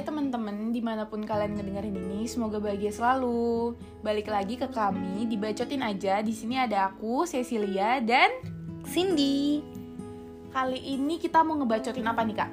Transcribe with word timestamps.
Hai 0.00 0.08
teman-teman, 0.08 0.72
di 0.72 0.80
mana 0.80 1.04
pun 1.04 1.20
kalian 1.20 1.60
ngedengerin 1.60 1.92
ini, 1.92 2.24
semoga 2.24 2.56
bahagia 2.56 2.88
selalu. 2.88 3.76
Balik 4.00 4.32
lagi 4.32 4.56
ke 4.56 4.64
kami, 4.64 5.28
dibacotin 5.28 5.84
aja. 5.84 6.24
Di 6.24 6.32
sini 6.32 6.56
ada 6.56 6.88
aku, 6.88 7.28
Cecilia, 7.28 8.00
dan 8.00 8.32
Cindy. 8.88 9.60
kali 10.56 10.96
ini 10.96 11.20
kita 11.20 11.44
mau 11.44 11.52
ngebacotin 11.60 12.08
apa 12.08 12.24
nih 12.24 12.32
kak? 12.32 12.50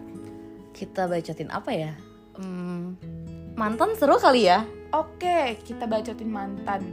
Kita 0.76 1.08
bacotin 1.08 1.48
apa 1.48 1.72
ya? 1.72 1.96
Hmm, 2.36 3.00
mantan 3.56 3.96
seru 3.96 4.20
kali 4.20 4.52
ya? 4.52 4.68
Oke, 4.92 5.56
kita 5.64 5.88
bacotin 5.88 6.28
mantan. 6.28 6.84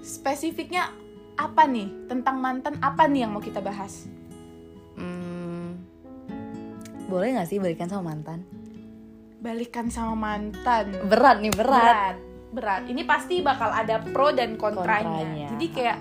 Spesifiknya 0.00 0.88
apa 1.36 1.68
nih? 1.68 2.08
Tentang 2.08 2.40
mantan 2.40 2.80
apa 2.80 3.04
nih 3.04 3.28
yang 3.28 3.36
mau 3.36 3.44
kita 3.44 3.60
bahas? 3.60 4.08
Hmm, 4.96 5.76
boleh 7.12 7.36
gak 7.36 7.52
sih 7.52 7.60
balikan 7.60 7.92
sama 7.92 8.16
mantan? 8.16 8.57
Balikan 9.38 9.86
sama 9.88 10.14
mantan. 10.18 10.90
Berat 11.06 11.38
nih, 11.38 11.54
berat. 11.54 11.82
berat 11.82 12.16
berat 12.48 12.88
ini 12.88 13.04
pasti 13.04 13.44
bakal 13.44 13.68
ada 13.68 14.00
pro 14.00 14.32
dan 14.32 14.56
kontranya, 14.56 15.04
Kontranya. 15.04 15.48
jadi 15.56 15.66
kayak 15.68 15.98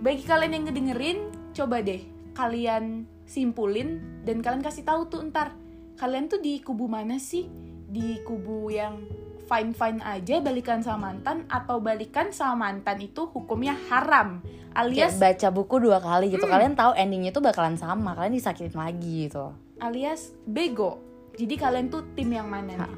bagi 0.00 0.24
kalian 0.24 0.52
yang 0.56 0.64
ngedengerin 0.68 1.18
coba 1.52 1.84
deh 1.84 2.00
kalian 2.32 3.04
simpulin 3.28 4.00
dan 4.24 4.40
kalian 4.40 4.64
kasih 4.64 4.84
tahu 4.84 5.08
tuh 5.08 5.20
ntar 5.28 5.52
kalian 5.96 6.28
tuh 6.28 6.40
di 6.40 6.60
kubu 6.60 6.88
mana 6.88 7.20
sih 7.20 7.48
di 7.88 8.20
kubu 8.24 8.72
yang 8.72 9.04
fine 9.46 9.72
fine 9.72 10.00
aja 10.00 10.40
balikan 10.40 10.80
sama 10.80 11.12
mantan 11.12 11.44
atau 11.48 11.80
balikan 11.80 12.32
sama 12.32 12.72
mantan 12.72 12.98
itu 13.00 13.28
hukumnya 13.30 13.76
haram 13.88 14.40
alias 14.76 15.16
Kayak 15.16 15.40
baca 15.40 15.48
buku 15.52 15.76
dua 15.80 15.98
kali 16.04 16.28
gitu. 16.28 16.44
Kalian 16.44 16.76
tahu 16.76 16.92
endingnya 16.92 17.32
tuh 17.32 17.40
bakalan 17.40 17.80
sama. 17.80 18.12
Kalian 18.12 18.36
disakitin 18.36 18.76
lagi 18.76 19.28
gitu. 19.28 19.56
alias 19.76 20.32
bego 20.48 21.00
jadi 21.36 21.54
kalian 21.56 21.92
tuh 21.92 22.02
tim 22.16 22.32
yang 22.32 22.48
mana 22.48 22.74
nih? 22.76 22.92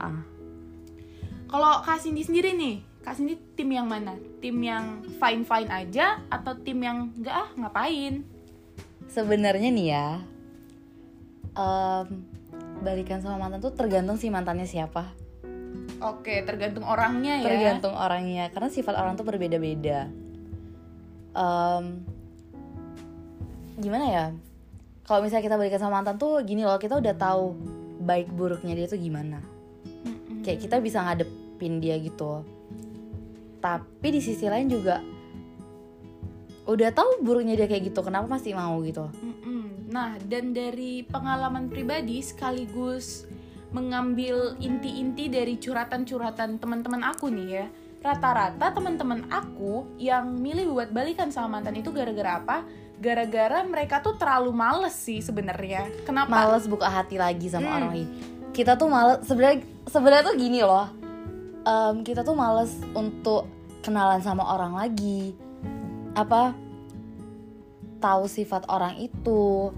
Kalau 1.48 1.80
Kak 1.82 1.98
Cindy 2.00 2.22
sendiri 2.22 2.54
nih, 2.54 2.80
Kak 3.02 3.18
Cindy 3.18 3.34
tim 3.56 3.68
yang 3.72 3.90
mana? 3.90 4.14
Tim 4.38 4.56
yang 4.62 5.02
fine-fine 5.18 5.70
aja 5.70 6.22
atau 6.28 6.54
tim 6.58 6.78
yang 6.80 7.10
enggak 7.18 7.34
ah 7.34 7.48
ngapain? 7.56 8.22
Sebenarnya 9.08 9.68
nih 9.72 9.86
ya, 9.90 10.08
em, 11.56 12.06
balikan 12.84 13.24
sama 13.24 13.40
mantan 13.48 13.64
tuh 13.64 13.72
tergantung 13.72 14.20
si 14.20 14.28
mantannya 14.28 14.68
siapa. 14.68 15.10
Oke, 15.98 16.46
tergantung 16.46 16.86
orangnya 16.86 17.42
ya. 17.42 17.46
tergantung 17.50 17.94
orangnya 17.96 18.54
karena 18.54 18.70
sifat 18.70 18.94
orang 18.94 19.18
tuh 19.18 19.26
berbeda-beda 19.26 20.06
Em, 21.38 21.84
gimana 23.78 24.06
ya 24.10 24.26
kalau 25.06 25.22
misalnya 25.22 25.46
kita 25.46 25.54
balikan 25.54 25.78
sama 25.78 26.02
mantan 26.02 26.18
tuh 26.18 26.42
gini 26.42 26.66
loh 26.66 26.82
kita 26.82 26.98
udah 26.98 27.14
tahu 27.14 27.54
baik 28.08 28.32
buruknya 28.32 28.72
dia 28.72 28.88
tuh 28.88 28.96
gimana 28.96 29.44
Mm-mm. 29.84 30.40
kayak 30.40 30.64
kita 30.64 30.80
bisa 30.80 31.04
ngadepin 31.04 31.84
dia 31.84 32.00
gitu 32.00 32.40
tapi 33.60 34.08
di 34.08 34.24
sisi 34.24 34.48
lain 34.48 34.72
juga 34.72 35.04
udah 36.64 36.90
tahu 36.96 37.20
buruknya 37.20 37.60
dia 37.60 37.68
kayak 37.68 37.92
gitu 37.92 38.00
kenapa 38.00 38.24
masih 38.32 38.56
mau 38.56 38.80
gitu 38.80 39.04
Mm-mm. 39.20 39.78
Nah, 39.88 40.20
dan 40.28 40.52
dari 40.52 41.00
pengalaman 41.00 41.72
pribadi 41.72 42.20
sekaligus 42.20 43.24
mengambil 43.72 44.56
inti-inti 44.60 45.32
dari 45.32 45.56
curhatan-curhatan 45.56 46.60
teman-teman 46.60 47.02
aku 47.08 47.32
nih 47.32 47.48
ya. 47.48 47.66
Rata-rata 48.04 48.70
teman-teman 48.70 49.26
aku 49.32 49.88
yang 49.98 50.38
milih 50.38 50.70
buat 50.70 50.92
balikan 50.92 51.32
sama 51.32 51.58
mantan 51.58 51.80
itu 51.80 51.90
gara-gara 51.90 52.38
apa? 52.38 52.56
Gara-gara 52.98 53.62
mereka 53.62 53.98
tuh 53.98 54.14
terlalu 54.14 54.50
males 54.50 54.92
sih 54.92 55.18
sebenarnya. 55.18 55.86
Kenapa? 56.02 56.28
males 56.28 56.64
buka 56.64 56.86
hati 56.86 57.14
lagi 57.14 57.46
sama 57.46 57.64
Hmm. 57.64 57.76
orang 57.76 57.90
lagi 57.92 58.06
kita 58.50 58.74
tuh 58.74 58.86
males 58.86 59.22
sebenarnya 59.22 59.58
sebenarnya 59.84 60.24
tuh 60.24 60.36
gini 60.36 60.60
loh 60.60 60.88
Em, 61.60 62.00
kita 62.00 62.20
tuh 62.20 62.32
males 62.32 62.68
untuk 62.90 63.46
kenalan 63.80 64.18
sama 64.18 64.42
orang 64.48 64.72
lagi 64.72 65.30
apa 66.12 66.56
tahu 67.98 68.24
sifat 68.24 68.66
orang 68.66 68.96
itu 68.96 69.70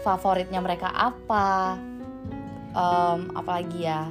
favoritnya 0.00 0.58
mereka 0.58 0.88
apa 0.88 1.76
Em, 2.70 3.30
apalagi 3.30 3.82
ya 3.82 4.08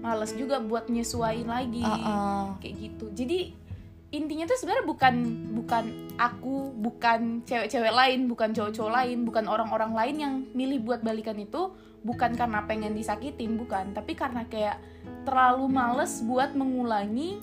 Males 0.00 0.32
juga 0.32 0.56
buat 0.58 0.88
nyesuaiin 0.88 1.44
lagi. 1.44 1.84
Heeh. 1.84 2.42
kayak 2.58 2.74
gitu 2.78 3.06
jadi 3.12 3.52
intinya 4.10 4.44
tuh 4.44 4.56
sebenarnya 4.56 4.82
bukan 4.84 5.14
bukan 5.54 5.84
aku 6.20 6.76
bukan 6.76 7.40
cewek-cewek 7.48 7.96
lain 7.96 8.28
bukan 8.28 8.52
cowok-cowok 8.52 8.92
lain 8.92 9.24
bukan 9.24 9.48
orang-orang 9.48 9.96
lain 9.96 10.16
yang 10.20 10.34
milih 10.52 10.84
buat 10.84 11.00
balikan 11.00 11.40
itu 11.40 11.72
bukan 12.04 12.36
karena 12.36 12.68
pengen 12.68 12.92
disakitin 12.92 13.56
bukan. 13.56 13.96
Tapi 13.96 14.12
karena 14.12 14.44
kayak 14.44 14.76
terlalu 15.24 15.72
males 15.72 16.20
buat 16.20 16.52
mengulangi 16.52 17.40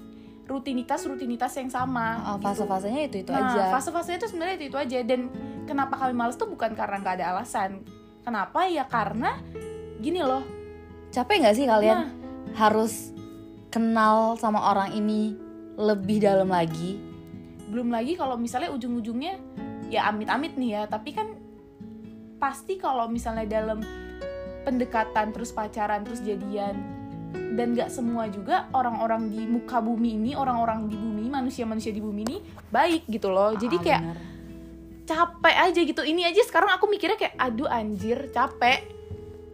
rutinitas-rutinitas 0.47 1.59
yang 1.59 1.67
sama 1.73 2.23
Oh, 2.23 2.35
gitu. 2.39 2.63
fase-fasenya 2.63 3.01
itu 3.11 3.17
itu 3.25 3.31
nah, 3.35 3.51
aja. 3.51 3.73
fase-fasenya 3.73 4.17
itu 4.23 4.27
sebenarnya 4.29 4.55
itu, 4.61 4.65
itu 4.69 4.77
aja. 4.77 4.97
Dan 5.01 5.19
kenapa 5.65 5.97
kami 5.97 6.13
males 6.13 6.37
tuh 6.37 6.47
bukan 6.47 6.77
karena 6.77 7.01
nggak 7.01 7.15
ada 7.21 7.25
alasan. 7.33 7.81
Kenapa? 8.21 8.69
Ya 8.69 8.85
karena 8.85 9.41
gini 9.97 10.21
loh. 10.21 10.45
Capek 11.09 11.41
nggak 11.41 11.55
sih 11.57 11.65
kalian 11.65 11.97
nah, 11.97 12.09
harus 12.61 13.09
kenal 13.73 14.37
sama 14.37 14.69
orang 14.69 14.93
ini 14.93 15.33
lebih 15.77 16.21
dalam 16.21 16.49
lagi 16.49 17.06
belum 17.67 17.89
lagi 17.89 18.13
kalau 18.13 18.35
misalnya 18.35 18.69
ujung-ujungnya 18.69 19.37
ya 19.87 20.05
amit-amit 20.05 20.55
nih 20.55 20.69
ya 20.73 20.83
tapi 20.85 21.11
kan 21.11 21.27
pasti 22.37 22.75
kalau 22.75 23.07
misalnya 23.07 23.43
dalam 23.45 23.79
pendekatan 24.63 25.31
terus 25.31 25.49
pacaran 25.49 26.03
terus 26.03 26.19
jadian 26.19 26.75
dan 27.53 27.73
nggak 27.73 27.89
semua 27.89 28.27
juga 28.27 28.67
orang-orang 28.71 29.27
di 29.27 29.43
muka 29.43 29.79
bumi 29.79 30.15
ini 30.15 30.31
orang-orang 30.33 30.87
di 30.87 30.95
bumi 30.95 31.27
manusia-manusia 31.27 31.89
di 31.89 31.99
bumi 31.99 32.21
ini 32.23 32.37
baik 32.67 33.07
gitu 33.07 33.27
loh 33.27 33.51
jadi 33.53 33.73
Ah, 33.73 33.81
kayak 33.81 34.01
bener. 34.03 34.17
capek 35.05 35.55
aja 35.61 35.79
gitu 35.81 36.01
ini 36.03 36.21
aja 36.23 36.41
sekarang 36.41 36.69
aku 36.69 36.85
mikirnya 36.85 37.15
kayak 37.15 37.35
aduh 37.37 37.67
anjir 37.67 38.27
capek 38.29 38.83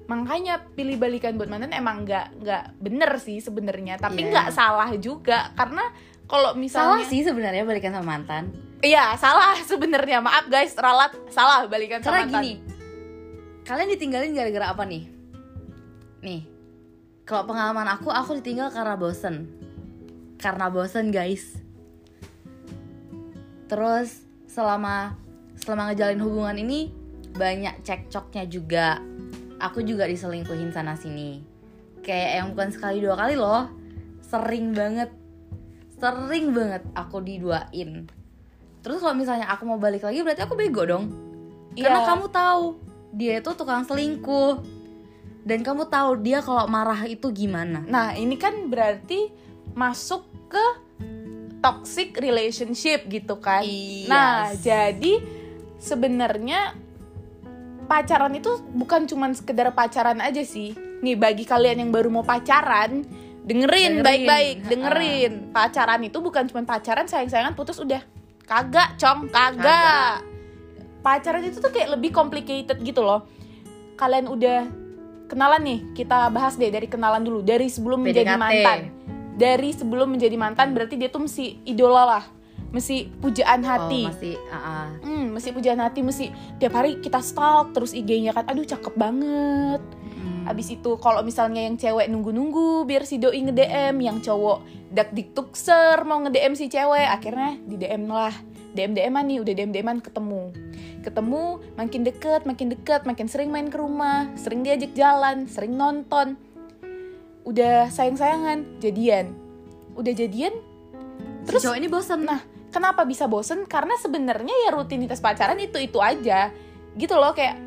makanya 0.03 0.59
pilih 0.67 0.97
balikan 0.97 1.33
buat 1.33 1.47
mantan 1.47 1.71
emang 1.71 2.03
nggak 2.03 2.43
nggak 2.43 2.63
bener 2.77 3.11
sih 3.17 3.39
sebenarnya 3.39 3.95
tapi 3.95 4.19
Iya. 4.19 4.29
nggak 4.29 4.47
salah 4.51 4.89
juga 4.97 5.53
karena 5.53 5.87
kalau 6.33 6.57
misalnya 6.57 7.05
salah 7.05 7.05
sih 7.05 7.21
sebenarnya 7.21 7.61
balikan 7.61 7.93
sama 7.93 8.17
mantan 8.17 8.49
Iya, 8.83 9.15
salah 9.15 9.55
sebenarnya. 9.63 10.19
Maaf 10.19 10.51
guys, 10.51 10.75
ralat 10.75 11.15
salah 11.31 11.63
balikan 11.71 12.03
sama 12.03 12.27
mantan. 12.27 12.43
gini, 12.43 12.51
kalian 13.63 13.95
ditinggalin 13.95 14.35
gara-gara 14.35 14.75
apa 14.75 14.83
nih? 14.83 15.07
Nih, 16.19 16.43
kalau 17.23 17.47
pengalaman 17.47 17.87
aku, 17.87 18.11
aku 18.11 18.43
ditinggal 18.43 18.75
karena 18.75 18.99
bosen. 18.99 19.47
Karena 20.35 20.67
bosen 20.67 21.15
guys. 21.15 21.55
Terus 23.71 24.27
selama 24.51 25.15
selama 25.55 25.95
ngejalin 25.95 26.19
hubungan 26.19 26.59
ini 26.59 26.91
banyak 27.39 27.87
cekcoknya 27.87 28.51
juga. 28.51 28.99
Aku 29.63 29.79
juga 29.79 30.11
diselingkuhin 30.11 30.75
sana 30.75 30.99
sini. 30.99 31.39
Kayak 32.03 32.31
yang 32.35 32.47
bukan 32.51 32.69
sekali 32.75 32.99
dua 32.99 33.15
kali 33.15 33.39
loh. 33.39 33.71
Sering 34.27 34.75
banget. 34.75 35.22
Sering 35.97 36.53
banget 36.53 36.83
aku 36.93 37.21
diduain. 37.23 38.09
Terus 38.83 38.99
kalau 38.99 39.15
misalnya 39.15 39.47
aku 39.47 39.63
mau 39.63 39.79
balik 39.79 40.03
lagi 40.03 40.19
berarti 40.19 40.43
aku 40.43 40.59
bego 40.59 40.83
dong. 40.83 41.05
Karena 41.73 42.03
Iya. 42.03 42.09
kamu 42.13 42.25
tahu 42.29 42.63
dia 43.15 43.33
itu 43.39 43.49
tukang 43.55 43.83
selingkuh. 43.87 44.61
Dan 45.43 45.59
kamu 45.59 45.91
tahu 45.91 46.23
dia 46.23 46.39
kalau 46.39 46.67
marah 46.71 47.03
itu 47.03 47.27
gimana. 47.35 47.83
Nah, 47.83 48.15
ini 48.15 48.39
kan 48.39 48.71
berarti 48.71 49.27
masuk 49.75 50.23
ke 50.47 50.65
toxic 51.59 52.15
relationship 52.19 53.07
gitu 53.07 53.39
kan. 53.39 53.63
Iya. 53.63 54.07
Nah, 54.07 54.39
jadi 54.55 55.19
sebenarnya 55.79 56.75
pacaran 57.87 58.31
itu 58.35 58.63
bukan 58.71 59.03
cuman 59.07 59.35
sekedar 59.35 59.71
pacaran 59.75 60.23
aja 60.23 60.43
sih. 60.43 60.75
Nih 61.03 61.19
bagi 61.19 61.43
kalian 61.43 61.83
yang 61.83 61.91
baru 61.91 62.07
mau 62.07 62.23
pacaran, 62.23 63.03
dengerin 63.43 63.99
Dengerin. 63.99 64.03
baik-baik, 64.03 64.55
Ha-ha. 64.57 64.69
dengerin. 64.71 65.33
Pacaran 65.51 66.01
itu 66.01 66.17
bukan 66.17 66.43
cuman 66.47 66.63
pacaran 66.63 67.05
sayang-sayangan 67.05 67.53
putus 67.53 67.77
udah. 67.77 67.99
Kagak, 68.43 68.95
Cong, 68.97 69.27
kagak. 69.27 70.23
Pacaran 70.99 71.43
itu 71.43 71.59
tuh 71.59 71.69
kayak 71.69 71.93
lebih 71.93 72.11
complicated 72.11 72.79
gitu 72.79 73.03
loh. 73.03 73.27
Kalian 73.93 74.25
udah 74.25 74.67
kenalan 75.27 75.61
nih, 75.61 75.79
kita 75.93 76.27
bahas 76.29 76.55
deh 76.55 76.69
dari 76.69 76.87
kenalan 76.87 77.21
dulu, 77.21 77.43
dari 77.43 77.67
sebelum 77.67 77.99
menjadi 78.01 78.31
PDKT. 78.31 78.39
mantan. 78.39 78.79
Dari 79.33 79.69
sebelum 79.73 80.07
menjadi 80.09 80.35
mantan 80.37 80.71
berarti 80.71 80.95
dia 80.95 81.09
tuh 81.09 81.25
mesti 81.25 81.59
idola 81.65 82.03
lah. 82.05 82.23
Mesti 82.69 83.05
pujaan 83.21 83.61
hati. 83.61 84.01
Oh, 84.01 84.09
masih 84.09 84.35
ah, 84.49 84.57
ah. 84.57 84.87
Hmm, 85.01 85.33
mesti 85.33 85.49
pujaan 85.53 85.77
hati, 85.77 85.99
mesti 86.01 86.25
tiap 86.57 86.73
hari 86.73 86.97
kita 86.97 87.19
stalk 87.19 87.69
terus 87.69 87.93
IG-nya 87.93 88.31
kan, 88.31 88.45
aduh 88.45 88.63
cakep 88.63 88.93
banget. 88.93 89.81
Hmm. 90.23 90.47
Abis 90.47 90.71
itu 90.71 90.95
kalau 91.03 91.19
misalnya 91.19 91.67
yang 91.67 91.75
cewek 91.75 92.07
nunggu-nunggu 92.07 92.87
biar 92.87 93.03
si 93.03 93.19
doi 93.19 93.43
nge-DM, 93.43 93.99
yang 93.99 94.23
cowok 94.23 94.63
dak 94.87 95.11
diktukser 95.11 95.99
mau 96.07 96.23
nge-DM 96.23 96.55
si 96.55 96.71
cewek, 96.71 97.07
akhirnya 97.11 97.59
di 97.67 97.75
DM 97.75 98.07
lah. 98.07 98.31
DM 98.73 98.95
DM 98.95 99.13
nih, 99.13 99.37
udah 99.43 99.53
DM 99.53 99.71
DM 99.75 99.99
ketemu. 100.01 100.49
Ketemu, 101.03 101.43
makin 101.75 102.01
deket, 102.07 102.41
makin 102.47 102.67
deket, 102.71 103.01
makin 103.03 103.27
sering 103.27 103.51
main 103.51 103.67
ke 103.67 103.75
rumah, 103.75 104.31
sering 104.39 104.63
diajak 104.63 104.95
jalan, 104.95 105.45
sering 105.45 105.75
nonton. 105.75 106.39
udah 107.43 107.91
sayang-sayangan 107.91 108.79
jadian 108.79 109.35
udah 109.99 110.13
jadian 110.13 110.53
terus 111.43 111.59
Terus- 111.59 111.63
cowok 111.67 111.77
ini 111.77 111.87
bosan 111.91 112.23
Nah, 112.23 112.39
kenapa 112.71 113.03
bisa 113.03 113.27
bosen? 113.27 113.67
Karena 113.67 113.99
sebenarnya 113.99 114.55
ya 114.65 114.69
rutinitas 114.71 115.19
pacaran 115.19 115.59
itu 115.59 115.77
itu 115.77 115.99
aja, 115.99 116.49
gitu 116.95 117.15
loh 117.19 117.35
kayak 117.35 117.59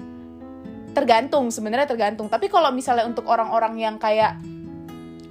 tergantung 0.97 1.53
sebenarnya 1.53 1.85
tergantung. 1.85 2.33
Tapi 2.33 2.49
kalau 2.49 2.73
misalnya 2.73 3.05
untuk 3.05 3.29
orang-orang 3.29 3.77
yang 3.77 3.95
kayak 4.01 4.41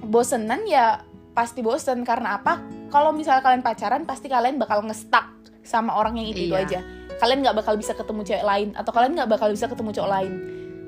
bosenan 0.06 0.62
ya 0.70 1.02
pasti 1.34 1.66
bosen 1.66 2.06
karena 2.06 2.38
apa? 2.38 2.62
Kalau 2.94 3.10
misalnya 3.10 3.42
kalian 3.42 3.66
pacaran 3.66 4.06
pasti 4.06 4.30
kalian 4.30 4.62
bakal 4.62 4.86
ngestak 4.86 5.26
sama 5.66 5.98
orang 5.98 6.22
yang 6.22 6.30
itu, 6.30 6.46
-itu 6.46 6.54
Iya. 6.54 6.62
aja. 6.62 6.80
Kalian 7.18 7.42
nggak 7.42 7.56
bakal 7.58 7.74
bisa 7.74 7.98
ketemu 7.98 8.22
cewek 8.22 8.44
lain 8.46 8.68
atau 8.78 8.94
kalian 8.94 9.12
nggak 9.18 9.30
bakal 9.34 9.50
bisa 9.50 9.66
ketemu 9.66 9.90
cowok 9.90 10.10
lain. 10.14 10.32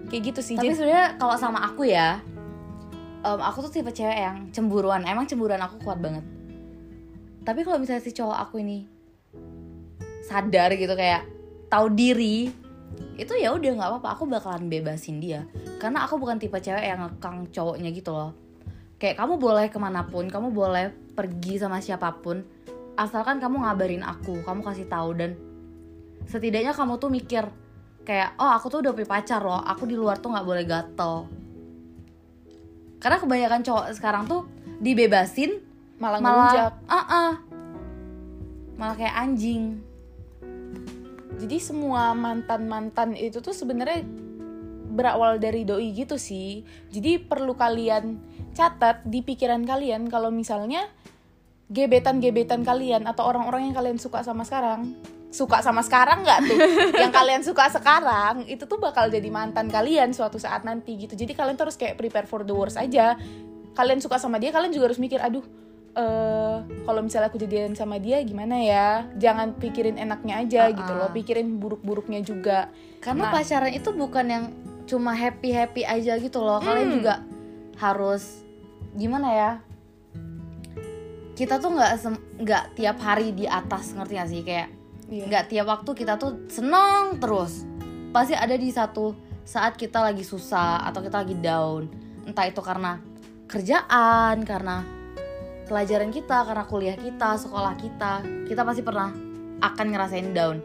Kayak 0.08 0.22
gitu 0.32 0.40
sih. 0.40 0.54
tapi 0.54 0.70
Jadi- 0.70 0.76
sebenarnya 0.78 1.06
kalau 1.18 1.34
sama 1.36 1.58
aku 1.66 1.82
ya 1.84 2.22
em, 3.18 3.40
aku 3.42 3.66
tuh 3.66 3.72
tipe 3.74 3.90
cewek 3.90 4.14
yang 4.14 4.48
cemburuan 4.54 5.02
emang 5.04 5.26
cemburuan 5.26 5.58
aku 5.60 5.82
kuat 5.82 5.98
banget 5.98 6.22
tapi 7.42 7.60
kalau 7.60 7.76
misalnya 7.76 8.00
si 8.00 8.12
cowok 8.14 8.38
aku 8.38 8.60
ini 8.60 8.86
sadar 10.24 10.72
gitu 10.76 10.92
kayak 10.92 11.24
tahu 11.68 11.88
diri 11.92 12.52
itu 13.18 13.32
ya 13.34 13.50
udah 13.54 13.70
nggak 13.74 13.88
apa-apa. 13.90 14.08
Aku 14.14 14.24
bakalan 14.30 14.70
bebasin 14.70 15.18
dia. 15.18 15.46
Karena 15.82 16.06
aku 16.06 16.18
bukan 16.18 16.38
tipe 16.38 16.58
cewek 16.58 16.82
yang 16.82 17.02
ngekang 17.02 17.50
cowoknya 17.50 17.90
gitu 17.90 18.14
loh. 18.14 18.30
Kayak 18.98 19.18
kamu 19.18 19.38
boleh 19.38 19.66
ke 19.70 19.78
mana 19.78 20.06
pun 20.06 20.26
kamu 20.26 20.50
boleh 20.50 20.90
pergi 21.14 21.58
sama 21.58 21.82
siapa 21.82 22.14
pun. 22.18 22.42
Asalkan 22.98 23.38
kamu 23.38 23.62
ngabarin 23.62 24.02
aku 24.02 24.42
kamu 24.42 24.60
kasih 24.62 24.86
tahu. 24.86 25.10
Dan 25.14 25.34
setidaknya 26.26 26.74
kamu 26.74 26.98
tuh 26.98 27.10
mikir 27.10 27.44
kayak 28.06 28.38
oh 28.40 28.50
aku 28.50 28.70
tuh 28.70 28.78
udah 28.82 28.92
punya 28.94 29.08
pacar 29.08 29.42
loh. 29.42 29.62
Aku 29.62 29.86
di 29.86 29.94
luar 29.98 30.18
tuh 30.18 30.30
nggak 30.34 30.46
boleh 30.46 30.64
gatel. 30.66 31.26
Karena 32.98 33.18
kebanyakan 33.22 33.60
cowok 33.62 33.86
sekarang 33.94 34.26
tuh 34.26 34.46
dibebasin 34.78 35.58
malah 35.98 36.22
malah 36.22 36.54
ngelunjak. 36.54 36.72
ah 36.86 37.34
malah 38.78 38.94
kayak 38.94 39.14
anjing 39.18 39.82
Jadi 41.38 41.56
semua 41.62 42.12
mantan-mantan 42.18 43.14
itu 43.14 43.38
tuh 43.38 43.54
sebenarnya 43.54 44.02
berawal 44.92 45.38
dari 45.38 45.62
doi 45.62 45.94
gitu 45.94 46.18
sih. 46.18 46.66
Jadi 46.90 47.22
perlu 47.22 47.54
kalian 47.54 48.18
catat 48.52 49.06
di 49.06 49.22
pikiran 49.22 49.62
kalian 49.62 50.10
kalau 50.10 50.34
misalnya 50.34 50.90
gebetan-gebetan 51.70 52.66
kalian 52.66 53.06
atau 53.06 53.28
orang-orang 53.28 53.70
yang 53.70 53.76
kalian 53.76 53.98
suka 54.00 54.24
sama 54.24 54.42
sekarang 54.42 54.96
suka 55.28 55.60
sama 55.60 55.84
sekarang 55.84 56.24
nggak 56.24 56.40
tuh? 56.48 56.58
Yang 57.04 57.12
kalian 57.12 57.42
suka 57.44 57.68
sekarang 57.68 58.48
itu 58.48 58.64
tuh 58.64 58.80
bakal 58.80 59.12
jadi 59.12 59.28
mantan 59.28 59.68
kalian 59.68 60.16
suatu 60.16 60.40
saat 60.40 60.64
nanti 60.64 60.96
gitu. 61.04 61.12
Jadi 61.12 61.36
kalian 61.36 61.52
tuh 61.52 61.68
harus 61.68 61.76
kayak 61.76 62.00
prepare 62.00 62.24
for 62.24 62.48
the 62.48 62.56
worst 62.56 62.80
aja. 62.80 63.12
Kalian 63.76 64.00
suka 64.00 64.16
sama 64.16 64.40
dia 64.40 64.50
kalian 64.50 64.72
juga 64.72 64.88
harus 64.88 64.96
mikir 64.96 65.20
aduh 65.20 65.44
eh 65.98 66.56
kalau 66.86 67.00
misalnya 67.02 67.26
aku 67.26 67.36
jadian 67.36 67.74
sama 67.74 67.98
dia 67.98 68.22
gimana 68.22 68.54
ya 68.54 68.88
jangan 69.18 69.50
pikirin 69.52 69.98
enaknya 69.98 70.38
aja 70.38 70.60
Uh-uh. 70.66 70.78
gitu 70.78 70.92
loh 70.94 71.10
pikirin 71.10 71.58
buruk-buruknya 71.58 72.22
juga 72.22 72.70
karena 73.02 73.26
Nah. 73.26 73.32
pacaran 73.34 73.72
itu 73.72 73.90
bukan 73.90 74.26
yang 74.26 74.44
cuma 74.86 75.10
happy 75.12 75.50
happy 75.50 75.82
aja 75.82 76.14
gitu 76.16 76.38
loh 76.38 76.62
kalian 76.62 76.86
Hmm. 76.86 76.96
juga 77.02 77.14
harus 77.76 78.46
gimana 78.94 79.28
ya 79.30 79.50
kita 81.34 81.58
tuh 81.58 81.70
nggak 81.70 81.92
nggak 82.42 82.64
tiap 82.74 82.98
hari 82.98 83.30
di 83.30 83.46
atas 83.46 83.94
ngerti 83.94 84.14
gak 84.14 84.28
sih 84.28 84.42
kayak 84.42 84.68
Iya. 85.08 85.24
nggak 85.24 85.44
tiap 85.48 85.66
waktu 85.66 85.90
kita 85.94 86.14
tuh 86.14 86.44
seneng 86.46 87.16
terus 87.16 87.64
pasti 88.10 88.36
ada 88.36 88.52
di 88.52 88.68
satu 88.68 89.16
saat 89.40 89.74
kita 89.74 90.04
lagi 90.04 90.20
susah 90.20 90.84
atau 90.84 91.00
kita 91.00 91.24
lagi 91.24 91.32
down 91.34 91.88
entah 92.22 92.44
itu 92.44 92.60
karena 92.60 93.00
kerjaan 93.48 94.44
karena 94.44 94.84
pelajaran 95.68 96.08
kita 96.08 96.48
karena 96.48 96.64
kuliah 96.64 96.96
kita 96.96 97.36
sekolah 97.36 97.76
kita 97.76 98.24
kita 98.48 98.64
pasti 98.64 98.82
pernah 98.82 99.12
akan 99.60 99.86
ngerasain 99.92 100.32
down. 100.32 100.58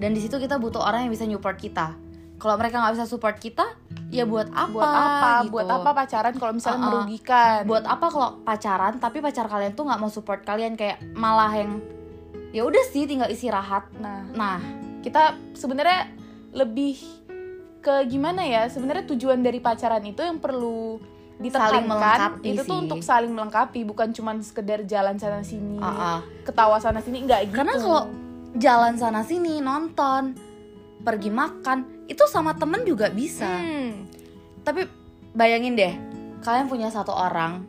Dan 0.00 0.16
di 0.16 0.20
situ 0.20 0.36
kita 0.40 0.56
butuh 0.56 0.80
orang 0.80 1.08
yang 1.08 1.12
bisa 1.12 1.28
support 1.28 1.56
kita. 1.60 1.96
Kalau 2.40 2.56
mereka 2.56 2.80
nggak 2.80 2.94
bisa 2.96 3.04
support 3.04 3.36
kita 3.36 3.76
ya 4.08 4.24
buat 4.24 4.48
apa 4.48 4.72
buat 4.72 4.88
apa? 4.88 5.30
gitu. 5.44 5.52
buat 5.52 5.68
apa 5.68 5.90
pacaran 5.92 6.34
kalau 6.40 6.52
misalnya 6.56 6.80
Uh-uh. 6.80 6.92
merugikan? 7.04 7.60
Buat 7.68 7.84
apa 7.84 8.06
kalau 8.08 8.30
pacaran 8.40 8.94
tapi 8.96 9.18
pacar 9.20 9.44
kalian 9.44 9.72
tuh 9.76 9.84
nggak 9.84 10.00
mau 10.00 10.08
support 10.08 10.40
kalian 10.44 10.72
kayak 10.72 11.04
malah 11.12 11.52
yang 11.52 11.84
ya 12.50 12.64
udah 12.64 12.80
sih 12.88 13.04
tinggal 13.04 13.28
istirahat 13.28 13.88
nah. 14.00 14.24
Nah. 14.32 14.60
Kita 15.00 15.36
sebenarnya 15.56 16.12
lebih 16.52 16.96
ke 17.80 18.04
gimana 18.08 18.44
ya? 18.44 18.68
Sebenarnya 18.68 19.04
tujuan 19.08 19.40
dari 19.40 19.60
pacaran 19.60 20.04
itu 20.04 20.20
yang 20.20 20.40
perlu 20.40 21.00
ditekankan 21.40 21.88
melengkapi 21.88 22.52
itu 22.52 22.62
tuh 22.68 22.76
sih. 22.76 22.82
untuk 22.84 23.00
saling 23.00 23.32
melengkapi 23.32 23.80
bukan 23.88 24.12
cuman 24.12 24.44
sekedar 24.44 24.84
jalan 24.84 25.16
sana 25.16 25.40
sini 25.40 25.80
uh-uh. 25.80 26.20
ketawa 26.44 26.76
sana 26.76 27.00
sini 27.00 27.24
enggak 27.24 27.48
gitu 27.48 27.56
Karena 27.56 27.74
kalau 27.80 28.04
jalan 28.56 28.98
sana 28.98 29.22
sini 29.22 29.62
nonton, 29.62 30.34
pergi 31.06 31.30
makan, 31.30 32.08
itu 32.10 32.24
sama 32.26 32.56
temen 32.58 32.82
juga 32.82 33.12
bisa. 33.12 33.46
Hmm, 33.46 34.10
Tapi 34.66 34.86
bayangin 35.36 35.78
deh, 35.78 35.94
kalian 36.42 36.66
punya 36.66 36.90
satu 36.90 37.14
orang 37.14 37.62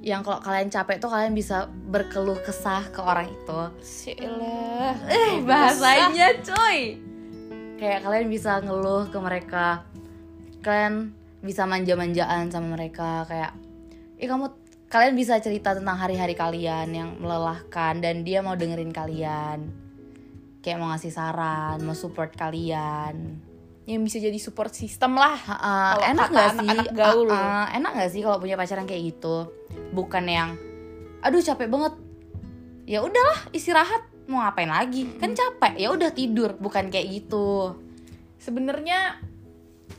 yang 0.00 0.24
kalau 0.24 0.40
kalian 0.40 0.72
capek 0.72 0.98
tuh 0.98 1.12
kalian 1.12 1.36
bisa 1.36 1.68
berkeluh 1.68 2.40
kesah 2.40 2.88
ke 2.90 3.00
orang 3.04 3.28
itu. 3.28 3.60
Syaelah. 3.84 4.96
Eh, 5.06 5.32
bahasanya 5.44 6.42
cuy. 6.42 6.98
Kayak 7.76 8.00
kalian 8.06 8.26
bisa 8.32 8.58
ngeluh 8.64 9.06
ke 9.12 9.18
mereka. 9.20 9.84
Kalian 10.64 11.14
bisa 11.42 11.66
manja-manjaan 11.66 12.48
sama 12.54 12.78
mereka 12.78 13.26
kayak 13.26 13.52
ih 14.22 14.30
kamu 14.30 14.54
kalian 14.86 15.18
bisa 15.18 15.40
cerita 15.42 15.74
tentang 15.74 15.98
hari-hari 15.98 16.38
kalian 16.38 16.88
yang 16.92 17.08
melelahkan 17.18 17.98
dan 17.98 18.22
dia 18.22 18.44
mau 18.44 18.54
dengerin 18.54 18.92
kalian. 18.92 19.58
Kayak 20.62 20.78
mau 20.78 20.94
ngasih 20.94 21.10
saran, 21.10 21.82
mau 21.82 21.96
support 21.96 22.30
kalian. 22.38 23.40
yang 23.82 23.98
bisa 24.06 24.22
jadi 24.22 24.38
support 24.38 24.70
system 24.70 25.18
lah 25.18 25.34
Kalau 25.42 26.06
enak 26.06 26.28
kata 26.30 26.38
gak 26.38 26.46
sih? 26.54 26.58
anak-anak 26.62 26.90
gaul. 26.94 27.26
Ha-ha, 27.34 27.74
enak 27.74 27.90
gak 27.98 28.10
sih 28.14 28.22
kalau 28.22 28.38
punya 28.38 28.54
pacaran 28.54 28.86
kayak 28.86 29.02
gitu? 29.10 29.50
Bukan 29.90 30.22
yang, 30.30 30.54
aduh 31.18 31.42
capek 31.42 31.66
banget. 31.66 31.98
Ya 32.86 33.02
udahlah 33.02 33.50
istirahat. 33.50 34.06
Mau 34.30 34.38
ngapain 34.38 34.70
lagi? 34.70 35.10
Kan 35.18 35.34
capek. 35.34 35.74
Ya 35.82 35.90
udah 35.90 36.14
tidur. 36.14 36.54
Bukan 36.62 36.94
kayak 36.94 37.10
gitu. 37.10 37.74
sebenarnya 38.38 39.18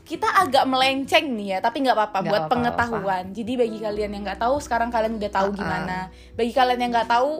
kita 0.04 0.28
agak 0.28 0.68
melenceng 0.68 1.32
nih 1.32 1.56
ya 1.56 1.58
tapi 1.64 1.80
nggak 1.80 1.96
apa-apa 1.96 2.18
buat 2.22 2.44
apa-apa, 2.44 2.52
pengetahuan 2.52 3.24
jadi 3.32 3.52
bagi 3.56 3.78
kalian 3.80 4.10
yang 4.12 4.22
nggak 4.28 4.40
tahu 4.40 4.60
sekarang 4.60 4.92
kalian 4.92 5.16
udah 5.16 5.32
tahu 5.32 5.48
Uh-uh. 5.50 5.58
gimana 5.58 5.98
bagi 6.36 6.52
kalian 6.52 6.80
yang 6.80 6.92
nggak 6.92 7.08
tahu 7.08 7.32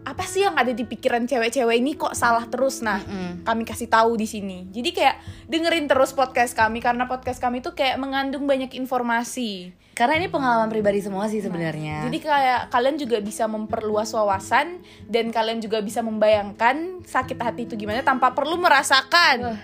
apa 0.00 0.24
sih 0.24 0.42
yang 0.42 0.56
ada 0.56 0.72
di 0.72 0.82
pikiran 0.82 1.28
cewek-cewek 1.28 1.76
ini 1.76 1.92
kok 1.92 2.16
salah 2.16 2.48
terus 2.48 2.80
nah 2.80 2.98
Mm-mm. 2.98 3.44
kami 3.44 3.62
kasih 3.62 3.86
tahu 3.86 4.16
di 4.16 4.24
sini 4.24 4.66
jadi 4.72 4.90
kayak 4.90 5.16
dengerin 5.46 5.86
terus 5.86 6.10
podcast 6.10 6.56
kami 6.56 6.80
karena 6.80 7.04
podcast 7.04 7.38
kami 7.38 7.60
tuh 7.60 7.76
kayak 7.76 8.00
mengandung 8.00 8.48
banyak 8.48 8.72
informasi 8.74 9.76
Karena 9.92 10.16
ini 10.16 10.32
pengalaman 10.32 10.72
pribadi 10.72 11.04
semua 11.04 11.28
sih 11.28 11.44
sebenarnya. 11.44 12.08
jadi 12.08 12.18
kayak 12.18 12.60
kalian 12.72 12.96
juga 12.96 13.20
bisa 13.20 13.44
memperluas 13.44 14.08
wawasan 14.16 14.80
dan 15.04 15.28
kalian 15.28 15.60
juga 15.60 15.84
bisa 15.84 16.00
membayangkan 16.00 17.04
sakit 17.04 17.36
hati 17.36 17.68
itu 17.68 17.76
gimana 17.76 18.00
tanpa 18.00 18.32
perlu 18.32 18.56
merasakan 18.56 19.36
Wah. 19.44 19.60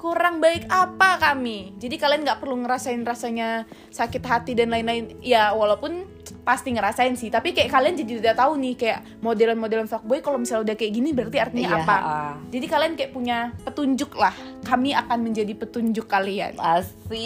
Kurang 0.00 0.40
baik 0.40 0.64
apa 0.72 1.20
kami. 1.20 1.76
Jadi 1.76 2.00
kalian 2.00 2.24
nggak 2.24 2.40
perlu 2.40 2.56
ngerasain 2.64 3.04
rasanya 3.04 3.68
sakit 3.92 4.24
hati 4.24 4.56
dan 4.56 4.72
lain-lain. 4.72 5.20
Ya 5.20 5.52
walaupun 5.52 6.08
pasti 6.40 6.72
ngerasain 6.72 7.20
sih, 7.20 7.28
tapi 7.28 7.52
kayak 7.52 7.68
kalian 7.68 8.00
jadi 8.00 8.12
udah 8.24 8.32
tahu 8.32 8.56
nih 8.56 8.74
kayak 8.80 9.00
modelan-modelan 9.20 9.84
fuckboy 9.84 10.24
kalau 10.24 10.40
misalnya 10.40 10.72
udah 10.72 10.76
kayak 10.80 10.92
gini 10.96 11.12
berarti 11.12 11.36
artinya 11.36 11.68
Iya, 11.68 11.78
apa. 11.84 11.96
ha-ha. 12.00 12.32
Jadi 12.48 12.66
kalian 12.66 12.92
kayak 12.96 13.12
punya 13.12 13.38
petunjuk 13.60 14.16
lah. 14.16 14.32
Kami 14.64 14.96
akan 14.96 15.18
menjadi 15.20 15.52
petunjuk 15.52 16.08
kalian. 16.08 16.56
Asik. 16.56 17.20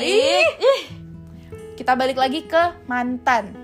Ih. 0.59 0.83
Kita 1.79 1.95
balik 1.95 2.19
lagi 2.19 2.43
ke 2.43 2.75
mantan. 2.91 3.55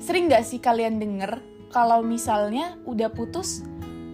Sering 0.00 0.32
gak 0.32 0.48
sih 0.48 0.56
kalian 0.56 0.96
denger 0.96 1.36
kalau 1.68 2.00
misalnya 2.00 2.80
udah 2.88 3.12
putus, 3.12 3.60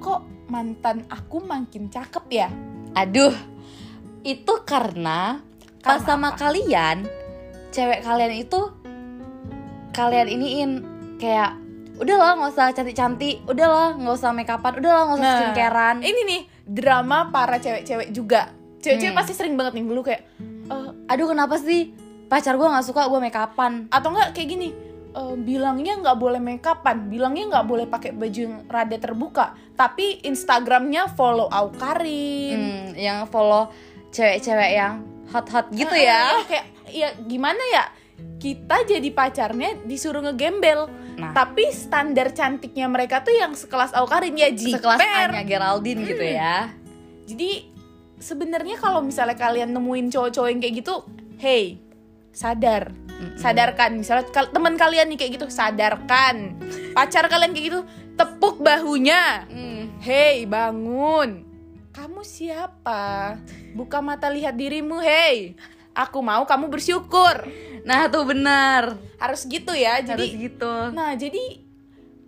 kok 0.02 0.26
mantan 0.50 1.06
aku 1.06 1.38
makin 1.38 1.86
cakep 1.86 2.24
ya? 2.34 2.50
Aduh. 2.98 3.30
Itu 4.26 4.66
karena 4.66 5.38
pas 5.78 6.02
Karena 6.02 6.04
sama 6.04 6.28
apa? 6.28 6.38
kalian, 6.40 7.06
cewek 7.70 8.02
kalian 8.02 8.34
itu 8.36 8.60
kalian 9.92 10.26
iniin 10.26 10.70
kayak 11.16 11.54
udahlah 11.96 12.34
nggak 12.34 12.50
usah 12.50 12.66
cantik-cantik, 12.70 13.46
udahlah 13.46 13.94
nggak 13.94 14.12
usah 14.12 14.30
make 14.30 14.50
upan, 14.50 14.72
udahlah 14.76 15.02
nggak 15.06 15.16
usah 15.16 15.24
Nah, 15.24 15.38
skincarean. 15.40 15.96
Ini 16.02 16.20
nih 16.26 16.40
drama 16.66 17.30
para 17.30 17.56
cewek-cewek 17.56 18.10
juga. 18.10 18.50
Cewek-cewek 18.78 19.14
Hmm. 19.14 19.20
pasti 19.22 19.32
sering 19.32 19.54
banget 19.54 19.72
nih 19.74 19.84
dulu 19.84 20.02
kayak 20.02 20.22
eh, 20.66 20.90
Aduh 21.06 21.26
kenapa 21.26 21.56
sih 21.56 21.94
pacar 22.26 22.54
gue 22.54 22.66
nggak 22.66 22.82
suka 22.84 23.06
gue 23.06 23.20
make 23.20 23.32
upan? 23.32 23.86
atau 23.88 24.10
enggak 24.10 24.34
kayak 24.34 24.50
gini. 24.50 24.68
eh, 25.14 25.32
bilangnya 25.34 25.96
nggak 25.96 26.18
boleh 26.18 26.36
make 26.36 26.60
upan, 26.60 27.08
bilangnya 27.08 27.48
nggak 27.48 27.64
boleh 27.64 27.86
pakai 27.86 28.12
baju 28.12 28.36
yang 28.36 28.56
rada 28.66 28.98
terbuka, 28.98 29.46
tapi 29.72 30.20
Instagramnya 30.20 31.08
follow 31.08 31.48
Aukarin. 31.48 32.52
Hmm, 32.52 32.86
yang 32.92 33.24
follow 33.24 33.72
cewek-cewek 34.16 34.70
yang 34.72 35.04
hot-hot 35.28 35.68
gitu 35.70 35.92
Eh, 35.92 36.02
ya. 36.02 36.20
eh, 36.34 36.44
kayak 36.46 36.64
ya 36.88 37.08
gimana 37.20 37.60
ya? 37.68 37.84
kita 38.38 38.84
jadi 38.86 39.12
pacarnya 39.12 39.76
disuruh 39.82 40.20
ngegembel 40.22 40.88
Nah. 41.16 41.32
tapi 41.32 41.68
standar 41.68 42.28
cantiknya 42.30 42.84
mereka 42.86 43.20
tuh 43.20 43.32
yang 43.32 43.52
sekelas 43.52 43.92
Aukarin 43.92 44.32
ya 44.34 44.48
jiper 44.50 44.76
sekelas 44.78 45.00
Anya 45.00 45.40
Geraldine 45.42 46.00
gitu 46.02 46.20
Hmm. 46.22 46.32
ya 46.34 46.56
jadi 47.24 47.50
sebenarnya 48.16 48.76
kalau 48.76 49.00
misalnya 49.00 49.32
kalian 49.34 49.68
nemuin 49.70 50.08
cowok-cowok 50.10 50.48
yang 50.48 50.60
kayak 50.60 50.74
gitu 50.78 50.94
hey 51.36 51.80
sadar 52.30 52.92
sadarkan 53.34 53.96
misalnya 53.96 54.28
kal- 54.28 54.48
teman 54.50 54.76
kalian 54.76 55.08
nih 55.08 55.18
kayak 55.18 55.32
gitu 55.34 55.46
sadarkan 55.48 56.56
pacar 56.92 57.24
kalian 57.26 57.52
kayak 57.52 57.66
gitu 57.66 57.80
tepuk 58.12 58.60
bahunya 58.60 59.44
Hmm. 59.46 59.84
Hei, 59.98 60.44
bangun. 60.44 61.45
Kamu 61.96 62.20
siapa? 62.20 63.40
Buka 63.72 64.04
mata 64.04 64.28
lihat 64.28 64.52
dirimu, 64.52 65.00
hei. 65.00 65.56
Aku 65.96 66.20
mau 66.20 66.44
kamu 66.44 66.68
bersyukur. 66.68 67.48
nah 67.86 68.10
tuh 68.10 68.26
benar 68.28 69.00
Harus 69.16 69.48
gitu 69.48 69.72
ya. 69.72 70.02
harus 70.04 70.12
Jadi 70.12 70.24
gitu 70.50 70.92
Nah, 70.92 71.16
jadi 71.16 71.64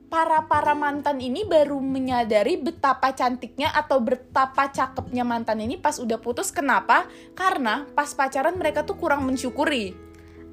para 0.09 0.49
para 0.49 0.73
mantan 0.73 1.21
ini 1.21 1.45
baru 1.45 1.77
menyadari 1.77 2.57
betapa 2.57 3.13
cantiknya 3.13 3.69
atau 3.77 4.01
betapa 4.01 4.73
cakepnya 4.73 5.21
mantan 5.21 5.61
ini 5.61 5.77
pas 5.77 6.01
udah 6.01 6.17
putus. 6.17 6.49
Kenapa? 6.49 7.05
Karena 7.37 7.85
pas 7.93 8.09
pacaran 8.17 8.57
mereka 8.57 8.89
tuh 8.89 8.97
kurang 8.97 9.29
mensyukuri. 9.29 9.93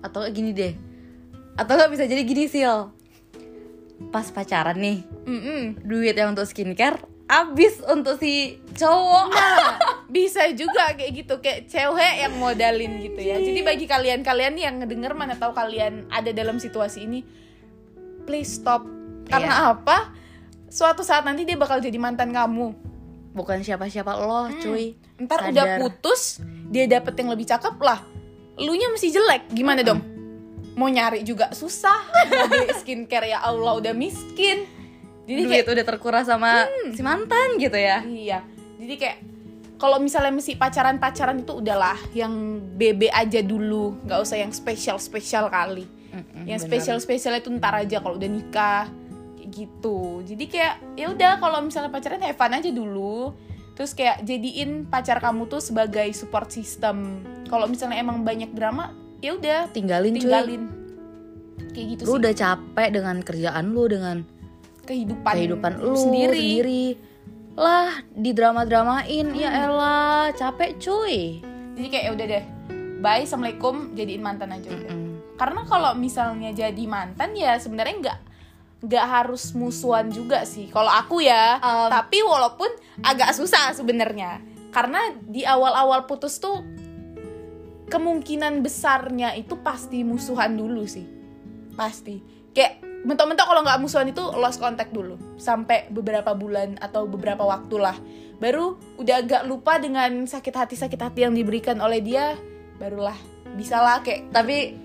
atau 0.04 0.22
gini 0.30 0.54
deh 0.54 0.78
atau 1.58 1.74
nggak 1.74 1.90
bisa 1.98 2.06
jadi 2.06 2.22
gini 2.22 2.46
sil 2.46 2.94
pas 4.14 4.28
pacaran 4.30 4.78
nih 4.78 5.02
Mm-mm. 5.26 5.82
duit 5.82 6.14
yang 6.14 6.38
untuk 6.38 6.46
skincare 6.46 7.00
habis 7.25 7.82
untuk 7.89 8.22
si 8.22 8.62
cowok 8.77 9.34
Nah, 9.34 9.77
bisa 10.15 10.46
juga 10.53 10.94
kayak 10.94 11.12
gitu 11.15 11.41
kayak 11.41 11.65
cewek 11.72 12.13
yang 12.22 12.34
modalin 12.38 13.01
gitu 13.01 13.17
ya. 13.17 13.41
Jadi 13.41 13.60
bagi 13.65 13.86
kalian-kalian 13.89 14.53
yang 14.58 14.75
ngedenger 14.84 15.17
mana 15.17 15.34
tahu 15.34 15.55
kalian 15.55 16.05
ada 16.13 16.29
dalam 16.29 16.62
situasi 16.62 17.10
ini, 17.10 17.25
please 18.29 18.62
stop. 18.62 18.86
Karena 19.25 19.74
apa? 19.74 20.13
Suatu 20.70 21.01
saat 21.01 21.25
nanti 21.25 21.48
dia 21.48 21.58
bakal 21.58 21.82
jadi 21.82 21.98
mantan 21.98 22.29
kamu. 22.36 22.86
bukan 23.36 23.60
siapa-siapa 23.60 24.15
lo 24.15 24.48
cuy 24.63 24.96
Ntar 25.20 25.48
Sadar. 25.48 25.51
udah 25.51 25.65
putus, 25.84 26.39
dia 26.72 26.88
dapet 26.88 27.20
yang 27.20 27.36
lebih 27.36 27.48
cakep 27.48 27.75
lah. 27.84 28.00
Elunya 28.55 28.88
masih 28.91 29.12
jelek, 29.12 29.51
gimana 29.51 29.84
dong? 29.84 30.00
Mau 30.79 30.88
nyari 30.88 31.24
juga 31.24 31.51
susah, 31.51 32.00
mau 32.32 32.48
beli 32.48 32.72
skincare 32.79 33.32
ya 33.32 33.44
Allah 33.44 33.75
udah 33.79 33.91
miskin. 33.91 34.63
Jadi 35.25 35.41
kayak 35.50 35.65
duit 35.65 35.75
udah 35.82 35.86
terkuras 35.86 36.25
sama 36.29 36.70
si 36.94 37.01
mantan 37.01 37.58
gitu 37.58 37.75
ya 37.75 38.05
Iya. 38.05 38.39
Jadi 38.77 38.94
kayak 39.01 39.17
kalau 39.75 40.00
misalnya 40.00 40.32
mesti 40.32 40.55
pacaran-pacaran 40.55 41.44
itu 41.44 41.53
udahlah 41.60 42.00
yang 42.15 42.63
BB 42.79 43.12
aja 43.12 43.44
dulu, 43.44 44.00
nggak 44.08 44.20
usah 44.24 44.39
yang 44.39 44.55
spesial-spesial 44.55 45.51
kali. 45.51 45.84
Mm-mm, 46.15 46.48
yang 46.48 46.63
benar. 46.63 46.72
spesial-spesial 46.72 47.36
itu 47.44 47.51
ntar 47.60 47.75
aja 47.75 48.00
kalau 48.00 48.15
udah 48.15 48.29
nikah 48.32 48.88
kayak 49.36 49.50
gitu. 49.51 50.24
Jadi 50.24 50.46
kayak 50.48 50.75
ya 50.96 51.12
udah 51.12 51.44
kalau 51.44 51.60
misalnya 51.60 51.91
pacaran 51.91 52.24
have 52.24 52.39
fun 52.39 52.55
aja 52.55 52.72
dulu. 52.72 53.36
Terus 53.75 53.91
kayak 53.91 54.24
jadiin 54.24 54.88
pacar 54.88 55.20
kamu 55.20 55.51
tuh 55.51 55.60
sebagai 55.60 56.08
support 56.15 56.48
system. 56.55 57.20
Kalau 57.51 57.67
misalnya 57.67 58.00
emang 58.00 58.24
banyak 58.24 58.55
drama, 58.55 58.96
ya 59.20 59.36
udah 59.36 59.67
tinggalin, 59.75 60.15
cuy 60.15 60.24
tinggalin. 60.24 60.63
Kayak 61.75 61.88
gitu 61.91 62.01
lu 62.08 62.12
sih 62.15 62.20
udah 62.24 62.34
capek 62.34 62.89
dengan 62.96 63.20
kerjaan 63.20 63.75
lu 63.75 63.84
dengan 63.91 64.24
kehidupan, 64.86 65.34
kehidupan 65.34 65.72
lu 65.82 65.98
sendiri. 65.98 66.38
sendiri. 66.38 66.86
lah 67.56 68.04
di 68.12 68.36
drama 68.36 68.68
dramain 68.68 69.27
ya 69.32 69.50
elah 69.65 70.27
capek 70.36 70.75
cuy 70.75 71.39
Jadi 71.75 71.88
kayak 71.92 72.04
ya 72.04 72.12
udah 72.15 72.25
deh. 72.27 72.46
Bye, 73.04 73.24
assalamualaikum. 73.27 73.96
Jadiin 73.96 74.24
mantan 74.24 74.51
aja 74.56 74.72
udah. 74.72 74.92
Mm-mm. 74.92 75.36
karena 75.36 75.62
kalau 75.68 75.92
misalnya 76.00 76.56
jadi 76.56 76.84
mantan 76.88 77.36
ya 77.36 77.60
sebenarnya 77.60 77.96
nggak 78.00 78.20
nggak 78.86 79.06
harus 79.08 79.51
musuhan 79.58 80.13
juga 80.13 80.46
sih 80.46 80.70
kalau 80.70 80.88
aku 80.88 81.25
ya 81.25 81.58
Um. 81.60 81.89
tapi 81.89 82.22
walaupun 82.22 82.70
agak 83.01 83.34
susah 83.34 83.74
sebenarnya 83.74 84.39
karena 84.70 85.00
di 85.25 85.42
awal-awal 85.42 86.06
putus 86.06 86.38
tuh 86.38 86.62
kemungkinan 87.89 88.62
besarnya 88.62 89.34
itu 89.34 89.58
pasti 89.60 90.06
musuhan 90.06 90.54
dulu 90.54 90.86
sih 90.86 91.08
pasti 91.74 92.22
kayak 92.54 92.85
mentok-mentok 93.06 93.46
kalau 93.46 93.62
nggak 93.62 93.80
musuhan 93.80 94.10
itu 94.10 94.24
lost 94.36 94.58
contact 94.58 94.90
dulu. 94.90 95.16
Sampai 95.38 95.88
beberapa 95.94 96.34
bulan 96.34 96.82
atau 96.82 97.06
beberapa 97.06 97.46
waktu 97.46 97.78
lah. 97.78 97.96
Baru 98.42 98.82
udah 99.00 99.22
agak 99.22 99.42
lupa 99.46 99.78
dengan 99.78 100.26
sakit 100.26 100.52
hati 100.52 100.76
sakit 100.76 101.00
hati 101.00 101.24
yang 101.24 101.38
diberikan 101.38 101.80
oleh 101.80 102.02
dia 102.02 102.36
barulah 102.82 103.16
bisalah 103.56 104.04
kayak 104.04 104.34
tapi 104.34 104.76